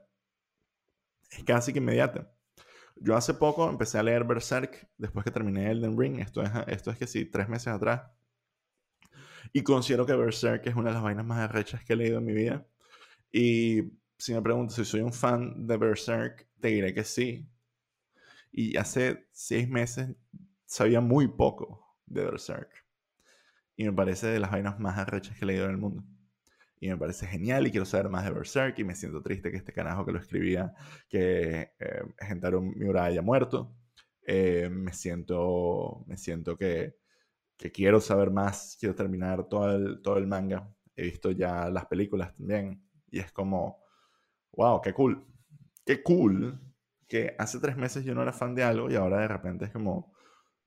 es 1.31 1.45
casi 1.45 1.77
inmediata. 1.77 2.33
Yo 3.05 3.17
hace 3.17 3.35
poco 3.35 3.69
empecé 3.69 3.99
a 3.99 4.03
leer 4.03 4.25
Berserk 4.25 4.89
después 4.97 5.25
que 5.25 5.33
terminé 5.33 5.71
Elden 5.71 5.99
Ring, 5.99 6.21
esto 6.21 6.43
es, 6.43 6.51
esto 6.69 6.91
es 6.93 6.99
que 6.99 7.07
sí, 7.07 7.25
tres 7.25 7.49
meses 7.49 7.69
atrás, 7.69 8.03
y 9.53 9.63
considero 9.63 10.07
que 10.07 10.15
Berserk 10.15 10.67
es 10.67 10.77
una 10.77 10.91
de 10.91 10.95
las 10.95 11.03
vainas 11.03 11.25
más 11.25 11.39
arrechas 11.39 11.85
que 11.85 11.95
he 11.95 11.97
leído 11.97 12.19
en 12.19 12.25
mi 12.25 12.33
vida. 12.33 12.67
Y 13.33 13.93
si 14.17 14.35
me 14.35 14.43
preguntas 14.43 14.77
si 14.77 14.85
soy 14.85 15.01
un 15.01 15.13
fan 15.13 15.67
de 15.67 15.77
Berserk, 15.77 16.49
te 16.61 16.69
diré 16.69 16.95
que 16.95 17.05
sí, 17.05 17.49
y 18.53 18.77
hace 18.77 19.27
seis 19.33 19.69
meses 19.69 20.15
sabía 20.65 21.01
muy 21.01 21.27
poco 21.27 21.97
de 22.07 22.25
Berserk. 22.25 22.71
Y 23.77 23.85
me 23.85 23.93
parece 23.93 24.29
de 24.29 24.39
las 24.39 24.51
vainas 24.51 24.79
más 24.79 24.99
arrechas 24.99 25.37
que 25.37 25.45
he 25.45 25.49
leído 25.49 25.65
en 25.65 25.73
el 25.73 25.79
mundo. 25.79 26.05
Y 26.83 26.89
me 26.89 26.97
parece 26.97 27.29
genial 27.29 27.65
y 27.65 27.71
quiero 27.71 27.87
saber 27.87 28.09
más 28.09 28.25
de 28.25 28.33
Berserk 28.33 28.77
y 28.81 28.83
me 28.83 28.97
siento 28.97 29.23
triste 29.23 29.53
que 29.53 29.57
este 29.57 29.73
carajo 29.73 30.05
que 30.05 30.11
lo 30.11 30.19
escribía, 30.19 30.75
que 31.09 31.75
eh, 31.79 32.03
Gentaro 32.19 32.61
Miura 32.61 33.05
haya 33.05 33.23
muerto. 33.23 33.73
Eh, 34.27 34.69
me 34.69 34.93
siento, 34.93 36.03
me 36.09 36.17
siento 36.17 36.59
que, 36.59 36.97
que, 37.57 37.71
quiero 37.71 38.01
saber 38.01 38.33
más, 38.33 38.77
quiero 38.81 38.97
terminar 38.97 39.49
todo 39.49 39.77
el, 39.77 40.03
todo 40.03 40.19
el 40.19 40.27
manga. 40.27 40.75
He 40.97 41.05
visto 41.05 41.31
ya 41.31 41.71
las 41.71 41.87
películas 41.87 42.35
también 42.35 42.83
y 43.13 43.21
es 43.21 43.31
como, 43.31 43.85
wow, 44.51 44.81
qué 44.83 44.93
cool. 44.93 45.25
Qué 45.87 46.03
cool 46.03 46.61
que 47.07 47.37
hace 47.39 47.61
tres 47.61 47.77
meses 47.77 48.05
yo 48.05 48.13
no 48.13 48.23
era 48.23 48.33
fan 48.33 48.57
de 48.57 48.65
algo 48.65 48.91
y 48.91 48.97
ahora 48.97 49.21
de 49.21 49.29
repente 49.29 49.67
es 49.67 49.71
como 49.71 50.13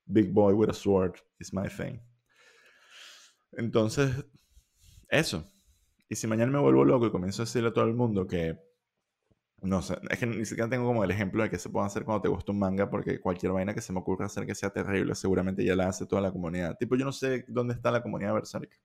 Big 0.05 0.31
Boy 0.31 0.53
with 0.53 0.69
a 0.69 0.73
Sword 0.73 1.15
is 1.39 1.53
my 1.53 1.67
thing. 1.67 1.99
Entonces, 3.51 4.25
eso. 5.09 5.51
Y 6.09 6.15
si 6.15 6.27
mañana 6.27 6.51
me 6.51 6.59
vuelvo 6.59 6.85
loco 6.85 7.07
y 7.07 7.11
comienzo 7.11 7.41
a 7.41 7.45
decirle 7.45 7.69
a 7.69 7.73
todo 7.73 7.85
el 7.85 7.95
mundo 7.95 8.27
que, 8.27 8.59
no 9.61 9.81
sé, 9.81 9.97
es 10.09 10.19
que 10.19 10.27
ni 10.27 10.45
siquiera 10.45 10.69
tengo 10.69 10.85
como 10.85 11.03
el 11.03 11.11
ejemplo 11.11 11.41
de 11.41 11.49
que 11.49 11.57
se 11.57 11.69
puede 11.69 11.87
hacer 11.87 12.03
cuando 12.05 12.21
te 12.21 12.29
gusta 12.29 12.51
un 12.51 12.59
manga, 12.59 12.89
porque 12.89 13.19
cualquier 13.19 13.51
vaina 13.51 13.73
que 13.73 13.81
se 13.81 13.91
me 13.93 13.99
ocurra 13.99 14.27
hacer 14.27 14.45
que 14.45 14.53
sea 14.53 14.69
terrible, 14.69 15.15
seguramente 15.15 15.63
ya 15.65 15.75
la 15.75 15.87
hace 15.87 16.05
toda 16.05 16.21
la 16.21 16.31
comunidad. 16.31 16.77
Tipo, 16.77 16.95
yo 16.95 17.05
no 17.05 17.11
sé 17.11 17.45
dónde 17.47 17.73
está 17.73 17.91
la 17.91 18.03
comunidad 18.03 18.29
de 18.29 18.35
Berserk. 18.35 18.79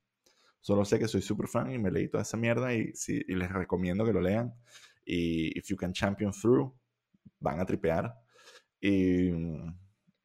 Solo 0.61 0.85
sé 0.85 0.99
que 0.99 1.09
soy 1.09 1.23
super 1.23 1.49
fan 1.49 1.71
y 1.71 1.79
me 1.79 1.91
leí 1.91 2.09
toda 2.09 2.23
esa 2.23 2.37
mierda 2.37 2.75
y, 2.75 2.93
sí, 2.95 3.23
y 3.27 3.35
les 3.35 3.51
recomiendo 3.51 4.05
que 4.05 4.13
lo 4.13 4.21
lean. 4.21 4.55
Y 5.05 5.59
if 5.59 5.69
you 5.69 5.77
can 5.77 5.93
champion 5.93 6.33
through, 6.33 6.73
van 7.39 7.61
a 7.61 7.67
tripear. 7.67 8.15
Y 8.81 9.31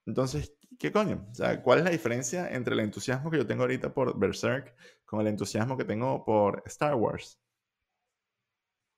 entonces, 0.06 0.54
¿qué 0.80 0.92
coño? 0.92 1.26
O 1.32 1.36
sea, 1.36 1.62
¿cuál 1.62 1.80
es 1.80 1.86
la 1.86 1.92
diferencia 1.92 2.50
entre 2.54 2.74
el 2.74 2.80
entusiasmo 2.82 3.30
que 3.32 3.38
yo 3.38 3.48
tengo 3.48 3.64
ahorita 3.64 3.94
por 3.94 4.18
Berserk 4.18 4.76
con 5.06 5.22
el 5.22 5.28
entusiasmo 5.28 5.78
que 5.78 5.86
tengo 5.86 6.24
por 6.26 6.64
Star 6.66 6.96
Wars? 6.96 7.40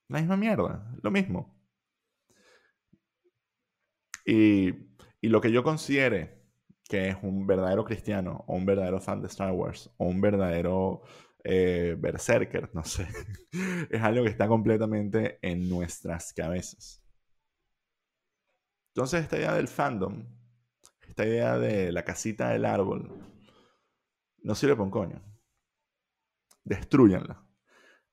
La 0.08 0.18
misma 0.20 0.36
mierda, 0.36 0.94
lo 1.02 1.10
mismo. 1.10 1.56
Y, 4.24 4.68
y 5.20 5.28
lo 5.28 5.40
que 5.40 5.50
yo 5.52 5.62
considere 5.62 6.38
que 6.88 7.10
es 7.10 7.16
un 7.22 7.46
verdadero 7.46 7.84
cristiano 7.84 8.44
o 8.46 8.56
un 8.56 8.64
verdadero 8.66 9.00
fan 9.00 9.20
de 9.20 9.28
Star 9.28 9.52
Wars 9.52 9.90
o 9.98 10.06
un 10.06 10.20
verdadero 10.20 11.02
eh, 11.44 11.96
berserker, 11.98 12.70
no 12.74 12.84
sé, 12.84 13.06
es 13.90 14.02
algo 14.02 14.24
que 14.24 14.30
está 14.30 14.48
completamente 14.48 15.38
en 15.42 15.68
nuestras 15.68 16.32
cabezas. 16.32 17.02
Entonces 18.94 19.22
esta 19.22 19.36
idea 19.38 19.54
del 19.54 19.68
fandom, 19.68 20.26
esta 21.18 21.28
idea 21.28 21.58
de 21.58 21.90
la 21.90 22.04
casita 22.04 22.50
del 22.50 22.64
árbol, 22.64 23.10
no 24.44 24.54
sirve 24.54 24.74
para 24.74 24.84
un 24.84 24.90
coño. 24.92 25.22
Destruyanla. 26.62 27.44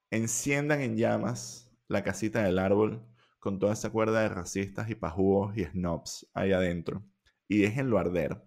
enciendan 0.10 0.82
en 0.82 0.98
llamas 0.98 1.72
la 1.88 2.04
casita 2.04 2.42
del 2.42 2.58
árbol 2.58 3.06
con 3.38 3.60
toda 3.60 3.74
esa 3.74 3.92
cuerda 3.92 4.22
de 4.22 4.30
racistas 4.30 4.90
y 4.90 4.96
pajúos 4.96 5.56
y 5.56 5.66
snobs 5.66 6.28
ahí 6.34 6.52
adentro 6.52 7.06
y 7.48 7.60
déjenlo 7.60 8.00
arder. 8.00 8.42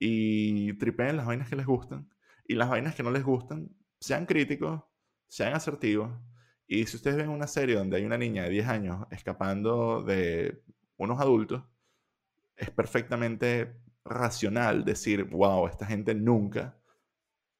Y 0.00 0.72
tripeen 0.78 1.16
las 1.16 1.26
vainas 1.26 1.48
que 1.48 1.54
les 1.54 1.66
gustan 1.66 2.10
y 2.44 2.56
las 2.56 2.68
vainas 2.68 2.96
que 2.96 3.04
no 3.04 3.12
les 3.12 3.22
gustan, 3.22 3.70
sean 4.00 4.26
críticos, 4.26 4.82
sean 5.28 5.54
asertivos. 5.54 6.10
Y 6.66 6.86
si 6.86 6.96
ustedes 6.96 7.18
ven 7.18 7.28
una 7.28 7.46
serie 7.46 7.76
donde 7.76 7.98
hay 7.98 8.04
una 8.04 8.18
niña 8.18 8.42
de 8.42 8.50
10 8.50 8.66
años 8.66 9.06
escapando 9.12 10.02
de 10.02 10.60
unos 10.96 11.20
adultos, 11.20 11.62
es 12.56 12.70
perfectamente 12.70 13.76
racional 14.04 14.84
decir, 14.84 15.24
wow, 15.24 15.66
esta 15.66 15.86
gente 15.86 16.14
nunca 16.14 16.76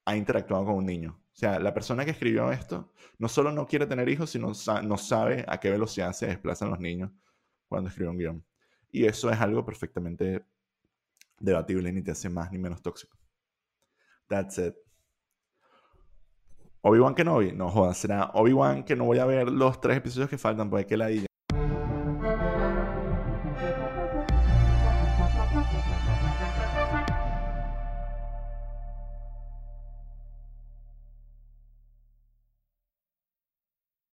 ha 0.04 0.16
interactuado 0.16 0.66
con 0.66 0.76
un 0.76 0.86
niño. 0.86 1.20
O 1.32 1.38
sea, 1.38 1.58
la 1.58 1.74
persona 1.74 2.04
que 2.04 2.12
escribió 2.12 2.50
esto 2.50 2.92
no 3.18 3.28
solo 3.28 3.52
no 3.52 3.66
quiere 3.66 3.86
tener 3.86 4.08
hijos, 4.08 4.30
sino 4.30 4.52
no 4.82 4.96
sabe 4.96 5.44
a 5.48 5.60
qué 5.60 5.70
velocidad 5.70 6.12
se 6.12 6.26
desplazan 6.26 6.70
los 6.70 6.80
niños 6.80 7.10
cuando 7.68 7.90
escribe 7.90 8.10
un 8.10 8.18
guion. 8.18 8.44
Y 8.90 9.04
eso 9.04 9.30
es 9.30 9.38
algo 9.40 9.64
perfectamente 9.64 10.44
debatible, 11.38 11.92
ni 11.92 12.02
te 12.02 12.12
hace 12.12 12.30
más 12.30 12.50
ni 12.50 12.58
menos 12.58 12.80
tóxico. 12.80 13.18
That's 14.28 14.58
it. 14.58 14.74
Obi-Wan 16.80 17.14
que 17.14 17.24
no 17.24 17.68
jodas, 17.68 17.98
será 17.98 18.30
Obi-Wan 18.32 18.84
que 18.84 18.94
no 18.94 19.04
voy 19.04 19.18
a 19.18 19.26
ver 19.26 19.50
los 19.50 19.80
tres 19.80 19.98
episodios 19.98 20.30
que 20.30 20.38
faltan, 20.38 20.70
pues 20.70 20.86
que 20.86 20.96
la 20.96 21.08